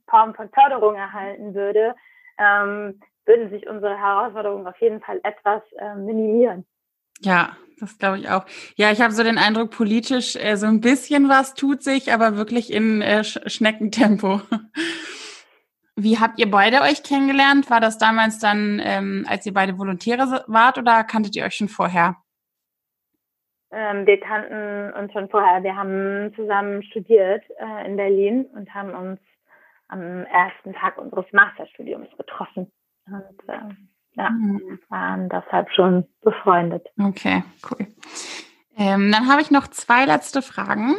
Formen 0.09 0.33
von 0.33 0.49
Förderung 0.49 0.95
erhalten 0.95 1.53
würde, 1.53 1.93
ähm, 2.39 2.99
würden 3.25 3.51
sich 3.51 3.67
unsere 3.67 3.95
Herausforderungen 3.95 4.65
auf 4.65 4.79
jeden 4.81 5.01
Fall 5.01 5.19
etwas 5.23 5.61
äh, 5.77 5.95
minimieren. 5.95 6.65
Ja, 7.21 7.55
das 7.79 7.97
glaube 7.97 8.19
ich 8.19 8.29
auch. 8.29 8.45
Ja, 8.75 8.91
ich 8.91 9.01
habe 9.01 9.13
so 9.13 9.23
den 9.23 9.37
Eindruck, 9.37 9.71
politisch 9.71 10.35
äh, 10.35 10.55
so 10.55 10.65
ein 10.67 10.81
bisschen 10.81 11.29
was 11.29 11.53
tut 11.53 11.83
sich, 11.83 12.13
aber 12.13 12.37
wirklich 12.37 12.71
in 12.71 13.01
äh, 13.01 13.23
Sch 13.23 13.39
Schneckentempo. 13.47 14.41
Wie 15.97 16.19
habt 16.19 16.39
ihr 16.39 16.51
beide 16.51 16.81
euch 16.81 17.03
kennengelernt? 17.03 17.69
War 17.69 17.79
das 17.79 17.97
damals 17.97 18.39
dann, 18.39 18.81
ähm, 18.83 19.25
als 19.29 19.45
ihr 19.45 19.53
beide 19.53 19.77
Volontäre 19.77 20.43
wart 20.47 20.77
oder 20.77 21.05
kanntet 21.05 21.35
ihr 21.37 21.45
euch 21.45 21.55
schon 21.55 21.69
vorher? 21.69 22.17
Ähm, 23.71 24.05
wir 24.05 24.19
kannten 24.19 24.93
uns 24.93 25.13
schon 25.13 25.29
vorher. 25.29 25.63
Wir 25.63 25.75
haben 25.75 26.33
zusammen 26.35 26.83
studiert 26.83 27.43
äh, 27.59 27.85
in 27.85 27.95
Berlin 27.95 28.45
und 28.53 28.73
haben 28.73 28.91
uns 28.91 29.19
am 29.87 30.25
ersten 30.25 30.73
Tag 30.73 30.97
unseres 30.97 31.25
Masterstudiums 31.31 32.09
getroffen. 32.17 32.71
Und, 33.07 33.41
ähm, 33.47 33.89
ja, 34.15 34.29
mhm. 34.29 34.79
waren 34.89 35.29
deshalb 35.29 35.69
schon 35.71 36.05
befreundet. 36.21 36.87
Okay, 36.99 37.43
cool. 37.69 37.87
Ähm, 38.77 39.11
dann 39.11 39.27
habe 39.27 39.41
ich 39.41 39.51
noch 39.51 39.67
zwei 39.67 40.05
letzte 40.05 40.41
Fragen. 40.41 40.95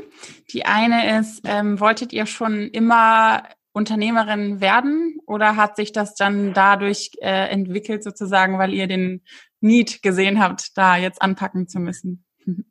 Die 0.52 0.64
eine 0.64 1.18
ist, 1.18 1.42
ähm, 1.44 1.78
wolltet 1.78 2.12
ihr 2.12 2.26
schon 2.26 2.68
immer 2.68 3.42
Unternehmerin 3.72 4.62
werden 4.62 5.18
oder 5.26 5.56
hat 5.56 5.76
sich 5.76 5.92
das 5.92 6.14
dann 6.14 6.54
dadurch 6.54 7.10
äh, 7.20 7.50
entwickelt 7.50 8.02
sozusagen, 8.02 8.58
weil 8.58 8.72
ihr 8.72 8.86
den 8.86 9.22
Need 9.60 10.02
gesehen 10.02 10.40
habt, 10.40 10.76
da 10.78 10.96
jetzt 10.96 11.20
anpacken 11.20 11.68
zu 11.68 11.78
müssen? 11.80 12.24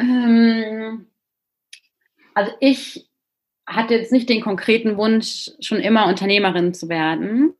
Ähm, 0.00 1.08
also 2.34 2.52
ich 2.60 3.10
hatte 3.66 3.94
jetzt 3.94 4.12
nicht 4.12 4.28
den 4.28 4.40
konkreten 4.40 4.96
Wunsch, 4.96 5.50
schon 5.60 5.80
immer 5.80 6.06
Unternehmerin 6.06 6.72
zu 6.72 6.88
werden. 6.88 7.52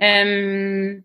Ähm, 0.00 1.04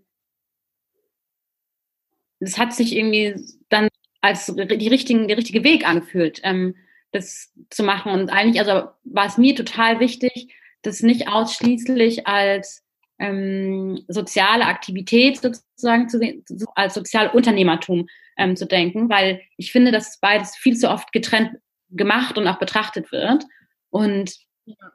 das 2.39 2.57
hat 2.57 2.73
sich 2.73 2.95
irgendwie 2.95 3.35
dann 3.69 3.89
als 4.21 4.47
die 4.47 4.87
richtigen, 4.87 5.27
der 5.27 5.37
richtige 5.37 5.63
Weg 5.63 5.87
angefühlt, 5.87 6.41
ähm, 6.43 6.75
das 7.11 7.53
zu 7.69 7.83
machen. 7.83 8.11
Und 8.11 8.29
eigentlich, 8.29 8.59
also 8.59 8.89
war 9.03 9.27
es 9.27 9.37
mir 9.37 9.55
total 9.55 9.99
wichtig, 9.99 10.53
das 10.81 11.01
nicht 11.01 11.27
ausschließlich 11.27 12.27
als 12.27 12.83
ähm, 13.19 14.03
soziale 14.07 14.65
Aktivität 14.65 15.41
sozusagen 15.41 16.09
zu 16.09 16.17
sehen, 16.19 16.43
als 16.75 16.95
Sozialunternehmertum 16.95 18.07
ähm, 18.37 18.55
zu 18.55 18.65
denken, 18.65 19.09
weil 19.09 19.41
ich 19.57 19.71
finde, 19.71 19.91
dass 19.91 20.19
beides 20.19 20.55
viel 20.55 20.75
zu 20.77 20.89
oft 20.89 21.11
getrennt 21.11 21.51
gemacht 21.89 22.37
und 22.37 22.47
auch 22.47 22.59
betrachtet 22.59 23.11
wird. 23.11 23.45
Und 23.89 24.35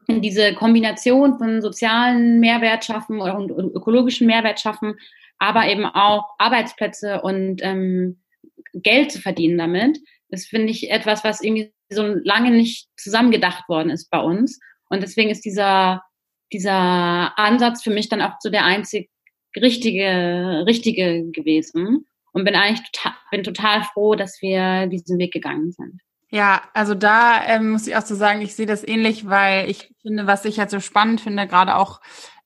diese 0.08 0.54
Kombination 0.54 1.38
von 1.38 1.62
sozialen 1.62 2.40
Mehrwert 2.40 2.84
schaffen 2.84 3.20
und 3.20 3.50
ökologischen 3.50 4.26
Mehrwert 4.26 4.60
schaffen, 4.60 4.94
aber 5.38 5.68
eben 5.68 5.84
auch 5.84 6.34
Arbeitsplätze 6.38 7.22
und 7.22 7.60
ähm, 7.62 8.20
Geld 8.74 9.12
zu 9.12 9.20
verdienen 9.20 9.58
damit. 9.58 9.98
Das 10.28 10.46
finde 10.46 10.70
ich 10.70 10.90
etwas, 10.90 11.24
was 11.24 11.42
irgendwie 11.42 11.72
so 11.90 12.02
lange 12.02 12.50
nicht 12.50 12.88
zusammengedacht 12.96 13.68
worden 13.68 13.90
ist 13.90 14.10
bei 14.10 14.20
uns. 14.20 14.60
Und 14.88 15.02
deswegen 15.02 15.30
ist 15.30 15.44
dieser, 15.44 16.02
dieser 16.52 17.38
Ansatz 17.38 17.82
für 17.82 17.90
mich 17.90 18.08
dann 18.08 18.22
auch 18.22 18.34
so 18.40 18.50
der 18.50 18.64
einzig 18.64 19.10
richtige, 19.56 20.64
richtige 20.66 21.30
gewesen. 21.30 22.06
Und 22.32 22.44
bin 22.44 22.54
eigentlich 22.54 22.88
total, 22.92 23.12
bin 23.32 23.42
total 23.42 23.82
froh, 23.82 24.14
dass 24.14 24.40
wir 24.40 24.86
diesen 24.86 25.18
Weg 25.18 25.32
gegangen 25.32 25.72
sind. 25.72 26.00
Ja, 26.32 26.62
also 26.74 26.94
da 26.94 27.44
ähm, 27.46 27.70
muss 27.72 27.86
ich 27.88 27.96
auch 27.96 28.06
so 28.06 28.14
sagen, 28.14 28.40
ich 28.40 28.54
sehe 28.54 28.66
das 28.66 28.86
ähnlich, 28.86 29.28
weil 29.28 29.68
ich 29.68 29.92
finde, 30.00 30.26
was 30.28 30.44
ich 30.44 30.60
halt 30.60 30.70
so 30.70 30.78
spannend 30.78 31.20
finde, 31.20 31.48
gerade 31.48 31.74
auch 31.74 32.00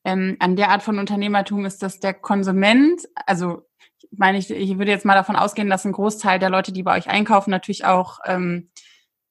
ähm, 0.04 0.36
an 0.40 0.56
der 0.56 0.70
Art 0.70 0.82
von 0.82 0.98
Unternehmertum, 0.98 1.66
ist, 1.66 1.82
dass 1.82 2.00
der 2.00 2.14
Konsument, 2.14 3.02
also 3.26 3.66
ich 4.10 4.18
meine, 4.18 4.38
ich, 4.38 4.50
ich 4.50 4.78
würde 4.78 4.90
jetzt 4.90 5.04
mal 5.04 5.14
davon 5.14 5.36
ausgehen, 5.36 5.68
dass 5.68 5.84
ein 5.84 5.92
Großteil 5.92 6.38
der 6.38 6.48
Leute, 6.50 6.72
die 6.72 6.82
bei 6.82 6.96
euch 6.96 7.08
einkaufen, 7.08 7.50
natürlich 7.50 7.84
auch 7.84 8.20
ähm, 8.24 8.70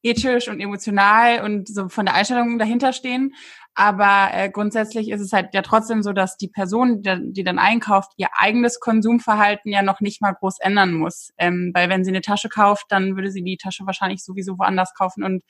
ethisch 0.03 0.49
und 0.49 0.59
emotional 0.59 1.43
und 1.43 1.67
so 1.67 1.89
von 1.89 2.05
der 2.05 2.15
Einstellung 2.15 2.59
dahinter 2.59 2.93
stehen. 2.93 3.33
Aber 3.75 4.29
äh, 4.33 4.49
grundsätzlich 4.49 5.09
ist 5.09 5.21
es 5.21 5.33
halt 5.33 5.53
ja 5.53 5.63
trotzdem 5.63 6.03
so, 6.03 6.13
dass 6.13 6.37
die 6.37 6.47
Person, 6.47 7.01
die, 7.01 7.31
die 7.33 7.43
dann 7.43 7.57
einkauft, 7.57 8.11
ihr 8.17 8.27
eigenes 8.33 8.79
Konsumverhalten 8.79 9.71
ja 9.71 9.81
noch 9.81 9.99
nicht 9.99 10.21
mal 10.21 10.33
groß 10.33 10.59
ändern 10.59 10.93
muss. 10.93 11.31
Ähm, 11.37 11.71
weil 11.73 11.89
wenn 11.89 12.03
sie 12.03 12.11
eine 12.11 12.21
Tasche 12.21 12.49
kauft, 12.49 12.85
dann 12.89 13.15
würde 13.15 13.31
sie 13.31 13.43
die 13.43 13.57
Tasche 13.57 13.85
wahrscheinlich 13.85 14.23
sowieso 14.23 14.59
woanders 14.59 14.93
kaufen. 14.93 15.23
Und 15.23 15.43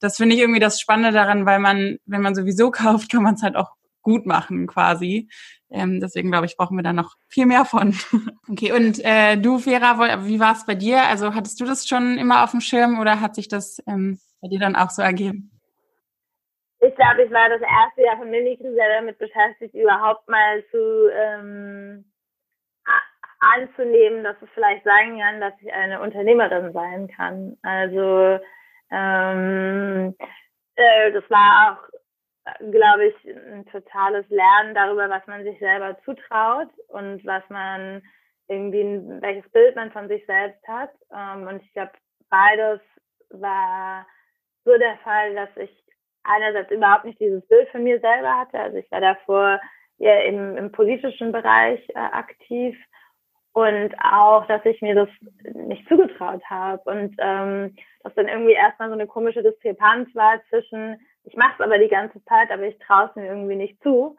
das 0.00 0.16
finde 0.16 0.34
ich 0.34 0.40
irgendwie 0.40 0.60
das 0.60 0.80
Spannende 0.80 1.12
daran, 1.12 1.46
weil 1.46 1.60
man, 1.60 1.98
wenn 2.06 2.22
man 2.22 2.34
sowieso 2.34 2.70
kauft, 2.72 3.10
kann 3.10 3.22
man 3.22 3.34
es 3.34 3.42
halt 3.42 3.56
auch 3.56 3.70
gut 4.02 4.26
machen 4.26 4.66
quasi. 4.66 5.28
Ähm, 5.70 6.00
deswegen 6.00 6.30
glaube 6.30 6.46
ich, 6.46 6.56
brauchen 6.56 6.76
wir 6.76 6.82
da 6.82 6.92
noch 6.92 7.14
viel 7.28 7.46
mehr 7.46 7.64
von. 7.64 7.94
okay, 8.48 8.72
und 8.72 8.98
äh, 9.04 9.36
du, 9.36 9.58
Vera, 9.58 10.26
wie 10.26 10.40
war 10.40 10.54
es 10.54 10.66
bei 10.66 10.74
dir? 10.74 11.04
Also 11.04 11.34
hattest 11.34 11.60
du 11.60 11.64
das 11.64 11.86
schon 11.86 12.18
immer 12.18 12.42
auf 12.42 12.50
dem 12.50 12.60
Schirm 12.60 12.98
oder 12.98 13.20
hat 13.20 13.36
sich 13.36 13.46
das 13.46 13.78
ähm, 13.86 14.18
bei 14.40 14.48
dir 14.48 14.58
dann 14.58 14.74
auch 14.74 14.90
so 14.90 15.02
ergeben? 15.02 15.49
Ich 16.80 16.94
glaube, 16.96 17.22
ich 17.24 17.30
war 17.30 17.48
das 17.48 17.60
erste 17.60 18.02
Jahr 18.02 18.16
von 18.16 18.30
Mimikry 18.30 18.72
sehr 18.72 18.96
damit 18.96 19.18
beschäftigt, 19.18 19.74
überhaupt 19.74 20.28
mal 20.28 20.64
zu 20.70 21.08
ähm, 21.12 22.04
anzunehmen, 23.40 24.24
dass 24.24 24.36
es 24.42 24.48
vielleicht 24.54 24.84
sein 24.84 25.18
kann, 25.18 25.40
dass 25.40 25.54
ich 25.60 25.72
eine 25.72 26.00
Unternehmerin 26.00 26.72
sein 26.72 27.08
kann. 27.08 27.56
Also 27.62 28.38
ähm, 28.90 30.14
äh, 30.76 31.12
das 31.12 31.24
war 31.30 31.72
auch 31.72 31.90
glaube 32.70 33.06
ich, 33.06 33.24
ein 33.26 33.66
totales 33.66 34.28
Lernen 34.28 34.74
darüber, 34.74 35.08
was 35.08 35.26
man 35.26 35.44
sich 35.44 35.58
selber 35.58 35.96
zutraut 36.04 36.68
und 36.88 37.24
was 37.24 37.42
man 37.48 38.02
irgendwie, 38.48 38.82
welches 39.20 39.50
Bild 39.52 39.76
man 39.76 39.92
von 39.92 40.08
sich 40.08 40.24
selbst 40.26 40.66
hat. 40.66 40.90
Ähm, 41.14 41.46
und 41.46 41.62
ich 41.62 41.72
glaube, 41.72 41.92
beides 42.28 42.80
war 43.30 44.06
so 44.64 44.76
der 44.76 44.96
Fall, 44.98 45.34
dass 45.34 45.50
ich 45.56 45.70
einerseits 46.24 46.70
überhaupt 46.70 47.04
nicht 47.04 47.20
dieses 47.20 47.46
Bild 47.48 47.68
von 47.70 47.82
mir 47.82 48.00
selber 48.00 48.38
hatte. 48.38 48.58
Also 48.58 48.76
ich 48.78 48.90
war 48.90 49.00
davor 49.00 49.60
eher 49.98 50.24
im, 50.26 50.56
im 50.56 50.72
politischen 50.72 51.32
Bereich 51.32 51.80
äh, 51.90 51.98
aktiv 51.98 52.78
und 53.52 53.94
auch, 54.02 54.46
dass 54.46 54.64
ich 54.64 54.80
mir 54.80 54.94
das 54.94 55.08
nicht 55.54 55.86
zugetraut 55.88 56.42
habe 56.48 56.82
und 56.84 57.16
ähm, 57.18 57.74
dass 58.02 58.14
dann 58.14 58.28
irgendwie 58.28 58.52
erstmal 58.52 58.88
so 58.88 58.94
eine 58.94 59.06
komische 59.06 59.42
Diskrepanz 59.42 60.14
war 60.14 60.40
zwischen 60.48 60.98
ich 61.24 61.36
mache 61.36 61.54
es 61.58 61.60
aber 61.60 61.78
die 61.78 61.88
ganze 61.88 62.22
Zeit, 62.24 62.50
aber 62.50 62.64
ich 62.64 62.78
traue 62.78 63.08
es 63.08 63.16
mir 63.16 63.26
irgendwie 63.26 63.56
nicht 63.56 63.82
zu, 63.82 64.16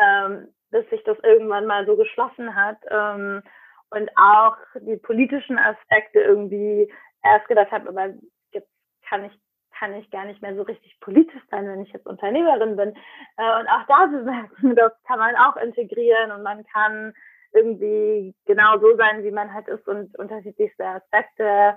ähm, 0.00 0.48
bis 0.70 0.88
sich 0.90 1.02
das 1.04 1.18
irgendwann 1.22 1.66
mal 1.66 1.86
so 1.86 1.96
geschlossen 1.96 2.54
hat. 2.54 2.78
Ähm, 2.90 3.42
und 3.90 4.10
auch 4.16 4.56
die 4.80 4.96
politischen 4.96 5.58
Aspekte 5.58 6.20
irgendwie 6.20 6.92
erst 7.22 7.46
gedacht 7.46 7.70
habe, 7.70 7.88
aber 7.88 8.14
jetzt 8.52 8.68
kann 9.08 9.24
ich 9.24 9.32
kann 9.78 9.94
ich 9.94 10.10
gar 10.10 10.24
nicht 10.24 10.42
mehr 10.42 10.54
so 10.54 10.62
richtig 10.62 10.98
politisch 11.00 11.42
sein, 11.50 11.66
wenn 11.66 11.82
ich 11.82 11.92
jetzt 11.92 12.06
Unternehmerin 12.06 12.76
bin. 12.76 12.90
Äh, 13.36 13.60
und 13.60 13.68
auch 13.68 13.86
da 13.88 14.08
zu 14.10 14.24
merken, 14.24 14.74
das 14.76 14.92
kann 15.06 15.18
man 15.18 15.36
auch 15.36 15.56
integrieren 15.56 16.32
und 16.32 16.42
man 16.42 16.64
kann 16.66 17.12
irgendwie 17.52 18.34
genau 18.46 18.78
so 18.80 18.96
sein, 18.96 19.22
wie 19.22 19.30
man 19.30 19.52
halt 19.52 19.68
ist 19.68 19.86
und 19.86 20.16
unterschiedlichste 20.18 20.84
Aspekte 20.84 21.76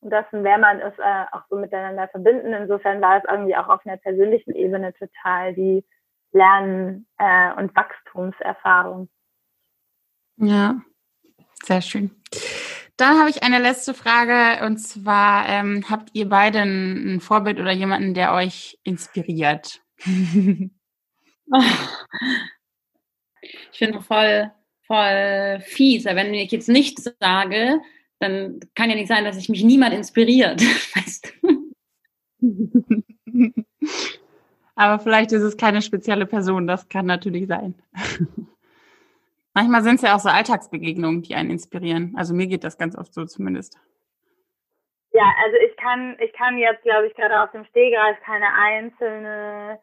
dessen, 0.00 0.44
wer 0.44 0.58
man 0.58 0.80
ist, 0.80 0.98
äh, 0.98 1.24
auch 1.32 1.42
so 1.50 1.56
miteinander 1.56 2.08
verbinden. 2.08 2.52
Insofern 2.52 3.00
war 3.00 3.18
es 3.18 3.24
irgendwie 3.28 3.56
auch 3.56 3.68
auf 3.68 3.84
einer 3.84 3.96
persönlichen 3.96 4.54
Ebene 4.54 4.92
total 4.94 5.54
die 5.54 5.84
Lern- 6.32 7.06
äh, 7.18 7.52
und 7.54 7.74
Wachstumserfahrung. 7.74 9.08
Ja, 10.36 10.76
sehr 11.62 11.80
schön. 11.80 12.10
Dann 12.96 13.18
habe 13.18 13.28
ich 13.28 13.42
eine 13.42 13.58
letzte 13.58 13.92
Frage 13.92 14.64
und 14.64 14.78
zwar 14.78 15.48
ähm, 15.48 15.84
habt 15.90 16.10
ihr 16.14 16.28
beide 16.28 16.60
ein, 16.60 17.16
ein, 17.16 17.20
Vorbild 17.20 17.60
oder 17.60 17.72
jemanden, 17.72 18.14
der 18.14 18.32
euch 18.32 18.78
inspiriert? 18.84 19.82
ich 19.98 20.70
finde 23.72 24.00
voll, 24.00 24.50
voll 24.86 25.60
fies, 25.66 26.06
wenn 26.06 26.32
ich 26.32 26.50
jetzt 26.52 26.70
nichts 26.70 27.10
sage, 27.20 27.80
dann 28.18 28.60
kann 28.74 28.88
ja 28.88 28.96
nicht 28.96 29.08
sein, 29.08 29.24
dass 29.24 29.36
sich 29.36 29.50
mich 29.50 29.62
niemand 29.62 29.92
inspiriert. 29.92 30.62
Weißt 30.94 31.34
du? 31.42 31.74
Aber 34.74 35.02
vielleicht 35.02 35.32
ist 35.32 35.42
es 35.42 35.56
keine 35.56 35.82
spezielle 35.82 36.26
Person, 36.26 36.66
das 36.66 36.88
kann 36.88 37.06
natürlich 37.06 37.46
sein. 37.46 37.74
Manchmal 39.56 39.80
sind 39.80 39.94
es 39.94 40.02
ja 40.02 40.14
auch 40.14 40.18
so 40.18 40.28
Alltagsbegegnungen, 40.28 41.22
die 41.22 41.34
einen 41.34 41.48
inspirieren. 41.48 42.12
Also 42.14 42.34
mir 42.34 42.46
geht 42.46 42.62
das 42.62 42.76
ganz 42.76 42.94
oft 42.94 43.14
so 43.14 43.24
zumindest. 43.24 43.80
Ja, 45.12 45.24
also 45.42 45.56
ich 45.66 45.74
kann, 45.78 46.14
ich 46.20 46.30
kann 46.34 46.58
jetzt, 46.58 46.82
glaube 46.82 47.06
ich, 47.06 47.14
gerade 47.14 47.40
aus 47.40 47.50
dem 47.52 47.64
Stehgreif 47.64 48.20
keine 48.20 48.52
einzelne 48.52 49.80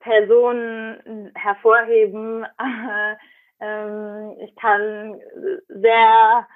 Person 0.00 1.30
hervorheben. 1.34 2.46
ähm, 3.60 4.34
ich 4.40 4.56
kann 4.56 5.20
sehr 5.68 6.48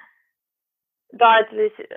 deutlich 1.11 1.77
äh, 1.77 1.87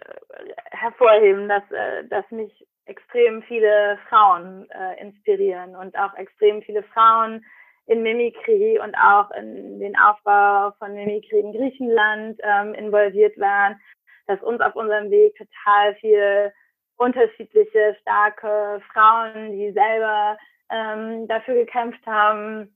hervorheben, 0.72 1.48
dass, 1.48 1.62
äh, 1.70 2.04
dass 2.08 2.30
mich 2.30 2.66
extrem 2.84 3.42
viele 3.44 3.98
Frauen 4.10 4.68
äh, 4.72 5.00
inspirieren 5.00 5.74
und 5.74 5.96
auch 5.96 6.12
extrem 6.16 6.60
viele 6.60 6.82
Frauen 6.82 7.46
in 7.90 8.04
Mimikry 8.04 8.78
und 8.78 8.94
auch 8.94 9.32
in 9.32 9.80
den 9.80 9.98
Aufbau 9.98 10.70
von 10.78 10.94
Mimikry 10.94 11.40
in 11.40 11.52
Griechenland 11.52 12.40
ähm, 12.44 12.72
involviert 12.74 13.36
waren, 13.36 13.80
dass 14.28 14.40
uns 14.42 14.60
auf 14.60 14.76
unserem 14.76 15.10
Weg 15.10 15.34
total 15.34 15.96
viel 15.96 16.52
unterschiedliche, 16.98 17.96
starke 18.00 18.80
Frauen, 18.92 19.50
die 19.52 19.72
selber 19.72 20.38
ähm, 20.70 21.26
dafür 21.26 21.54
gekämpft 21.54 22.06
haben, 22.06 22.72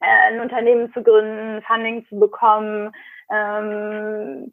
äh, 0.00 0.28
ein 0.28 0.40
Unternehmen 0.40 0.92
zu 0.92 1.02
gründen, 1.02 1.60
Funding 1.62 2.06
zu 2.06 2.20
bekommen, 2.20 2.92
ähm, 3.32 4.52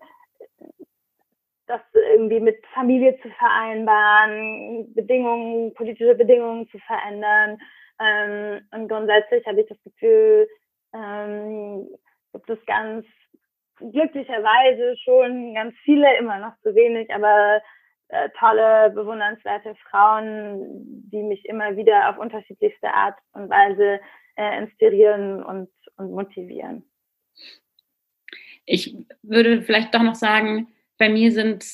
das 1.67 1.81
irgendwie 1.93 2.39
mit 2.39 2.57
Familie 2.73 3.19
zu 3.21 3.29
vereinbaren, 3.37 4.91
Bedingungen, 4.95 5.75
politische 5.75 6.15
Bedingungen 6.15 6.67
zu 6.69 6.79
verändern. 6.79 7.59
Ähm, 8.01 8.61
und 8.71 8.87
grundsätzlich 8.87 9.45
habe 9.45 9.61
ich 9.61 9.67
das 9.67 9.81
Gefühl, 9.83 10.47
ähm, 10.93 11.87
gibt 12.33 12.49
es 12.49 12.65
ganz 12.65 13.05
glücklicherweise 13.77 14.95
schon 15.03 15.53
ganz 15.53 15.75
viele, 15.83 16.17
immer 16.17 16.39
noch 16.39 16.57
zu 16.61 16.73
wenig, 16.75 17.13
aber 17.13 17.61
äh, 18.09 18.29
tolle, 18.37 18.91
bewundernswerte 18.91 19.75
Frauen, 19.89 21.09
die 21.11 21.23
mich 21.23 21.45
immer 21.45 21.75
wieder 21.77 22.09
auf 22.09 22.17
unterschiedlichste 22.17 22.91
Art 22.93 23.17
und 23.33 23.49
Weise 23.49 23.99
äh, 24.35 24.57
inspirieren 24.57 25.43
und, 25.43 25.69
und 25.97 26.11
motivieren. 26.11 26.83
Ich 28.65 28.95
würde 29.21 29.61
vielleicht 29.61 29.93
doch 29.93 30.03
noch 30.03 30.15
sagen, 30.15 30.67
bei 30.97 31.09
mir 31.09 31.31
sind 31.31 31.65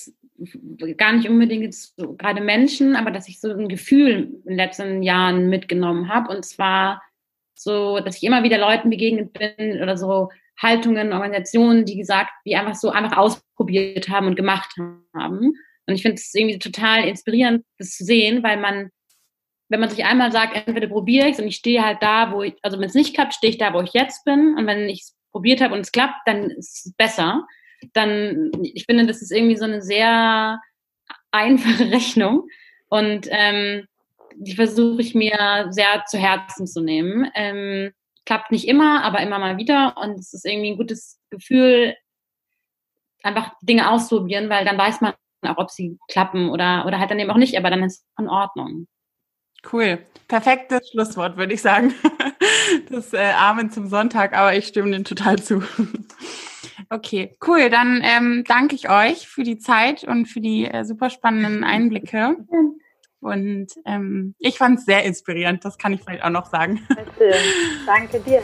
gar 0.97 1.13
nicht 1.13 1.29
unbedingt 1.29 1.73
so, 1.73 2.13
gerade 2.13 2.41
Menschen, 2.41 2.95
aber 2.95 3.11
dass 3.11 3.27
ich 3.27 3.39
so 3.39 3.51
ein 3.51 3.67
Gefühl 3.67 4.31
in 4.43 4.49
den 4.49 4.55
letzten 4.55 5.01
Jahren 5.03 5.49
mitgenommen 5.49 6.09
habe. 6.09 6.35
Und 6.35 6.45
zwar 6.45 7.01
so, 7.55 7.99
dass 7.99 8.17
ich 8.17 8.23
immer 8.23 8.43
wieder 8.43 8.57
Leuten 8.57 8.89
begegnet 8.89 9.33
bin 9.33 9.81
oder 9.81 9.97
so 9.97 10.29
Haltungen, 10.61 11.13
Organisationen, 11.13 11.85
die 11.85 11.97
gesagt, 11.97 12.31
die 12.45 12.55
einfach 12.55 12.75
so 12.75 12.89
einfach 12.89 13.17
ausprobiert 13.17 14.09
haben 14.09 14.27
und 14.27 14.35
gemacht 14.35 14.73
haben. 15.15 15.53
Und 15.85 15.95
ich 15.95 16.01
finde 16.01 16.15
es 16.15 16.33
irgendwie 16.33 16.59
total 16.59 17.07
inspirierend, 17.07 17.63
das 17.77 17.91
zu 17.91 18.03
sehen, 18.03 18.43
weil 18.43 18.57
man, 18.57 18.89
wenn 19.69 19.79
man 19.79 19.89
sich 19.89 20.03
einmal 20.05 20.31
sagt, 20.31 20.67
entweder 20.67 20.87
probiere 20.87 21.27
ich 21.27 21.33
es 21.33 21.39
und 21.39 21.47
ich 21.47 21.55
stehe 21.55 21.83
halt 21.83 22.01
da, 22.01 22.31
wo 22.31 22.43
ich, 22.43 22.55
also 22.61 22.79
wenn 22.79 22.87
es 22.87 22.93
nicht 22.93 23.13
klappt, 23.13 23.35
stehe 23.35 23.51
ich 23.51 23.57
da, 23.57 23.73
wo 23.73 23.81
ich 23.81 23.93
jetzt 23.93 24.25
bin. 24.25 24.55
Und 24.57 24.67
wenn 24.67 24.89
ich 24.89 25.01
es 25.01 25.15
probiert 25.31 25.61
habe 25.61 25.73
und 25.73 25.81
es 25.81 25.91
klappt, 25.91 26.19
dann 26.25 26.49
ist 26.51 26.85
es 26.85 26.93
besser 26.95 27.45
dann, 27.93 28.51
ich 28.61 28.85
finde, 28.85 29.05
das 29.05 29.21
ist 29.21 29.31
irgendwie 29.31 29.57
so 29.57 29.65
eine 29.65 29.81
sehr 29.81 30.59
einfache 31.31 31.91
Rechnung 31.91 32.47
und 32.89 33.27
ähm, 33.29 33.87
die 34.35 34.55
versuche 34.55 35.01
ich 35.01 35.15
mir 35.15 35.67
sehr 35.71 36.05
zu 36.05 36.17
Herzen 36.17 36.67
zu 36.67 36.81
nehmen. 36.81 37.29
Ähm, 37.33 37.91
klappt 38.25 38.51
nicht 38.51 38.67
immer, 38.67 39.03
aber 39.03 39.21
immer 39.21 39.39
mal 39.39 39.57
wieder. 39.57 39.95
Und 39.97 40.19
es 40.19 40.33
ist 40.33 40.45
irgendwie 40.45 40.71
ein 40.71 40.77
gutes 40.77 41.19
Gefühl, 41.29 41.95
einfach 43.23 43.51
Dinge 43.61 43.89
ausprobieren, 43.89 44.49
weil 44.49 44.65
dann 44.65 44.77
weiß 44.77 45.01
man 45.01 45.13
auch, 45.41 45.57
ob 45.57 45.71
sie 45.71 45.97
klappen 46.07 46.49
oder, 46.49 46.85
oder 46.85 46.99
halt 46.99 47.09
dann 47.09 47.19
eben 47.19 47.31
auch 47.31 47.37
nicht, 47.37 47.57
aber 47.57 47.69
dann 47.69 47.83
ist 47.83 47.99
es 48.01 48.05
in 48.19 48.29
Ordnung. 48.29 48.87
Cool. 49.71 49.99
Perfektes 50.27 50.89
Schlusswort, 50.91 51.37
würde 51.37 51.53
ich 51.53 51.61
sagen. 51.61 51.93
Das 52.89 53.13
äh, 53.13 53.31
Amen 53.31 53.71
zum 53.71 53.87
Sonntag, 53.87 54.33
aber 54.37 54.53
ich 54.55 54.67
stimme 54.67 54.91
dem 54.91 55.05
total 55.05 55.41
zu. 55.41 55.63
Okay, 56.89 57.37
cool. 57.45 57.69
Dann 57.69 58.01
ähm, 58.03 58.43
danke 58.47 58.75
ich 58.75 58.89
euch 58.89 59.27
für 59.27 59.43
die 59.43 59.57
Zeit 59.57 60.03
und 60.03 60.25
für 60.25 60.39
die 60.39 60.65
äh, 60.65 60.85
super 60.85 61.09
spannenden 61.09 61.63
Einblicke. 61.63 62.37
Und 63.19 63.67
ähm, 63.85 64.35
ich 64.39 64.57
fand 64.57 64.79
es 64.79 64.85
sehr 64.85 65.03
inspirierend, 65.03 65.65
das 65.65 65.77
kann 65.77 65.91
ich 65.91 66.01
vielleicht 66.01 66.23
auch 66.23 66.29
noch 66.29 66.45
sagen. 66.45 66.87
Danke 67.85 68.19
dir. 68.19 68.41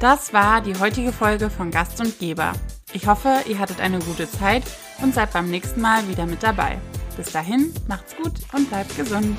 Das 0.00 0.32
war 0.32 0.60
die 0.60 0.78
heutige 0.78 1.12
Folge 1.12 1.50
von 1.50 1.70
Gast 1.70 2.00
und 2.00 2.18
Geber. 2.18 2.52
Ich 2.92 3.06
hoffe, 3.06 3.40
ihr 3.48 3.58
hattet 3.58 3.80
eine 3.80 3.98
gute 3.98 4.30
Zeit 4.30 4.62
und 5.02 5.14
seid 5.14 5.32
beim 5.32 5.50
nächsten 5.50 5.80
Mal 5.80 6.06
wieder 6.08 6.26
mit 6.26 6.42
dabei. 6.42 6.78
Bis 7.16 7.32
dahin, 7.32 7.72
macht's 7.88 8.14
gut 8.14 8.34
und 8.52 8.68
bleibt 8.68 8.94
gesund. 8.96 9.38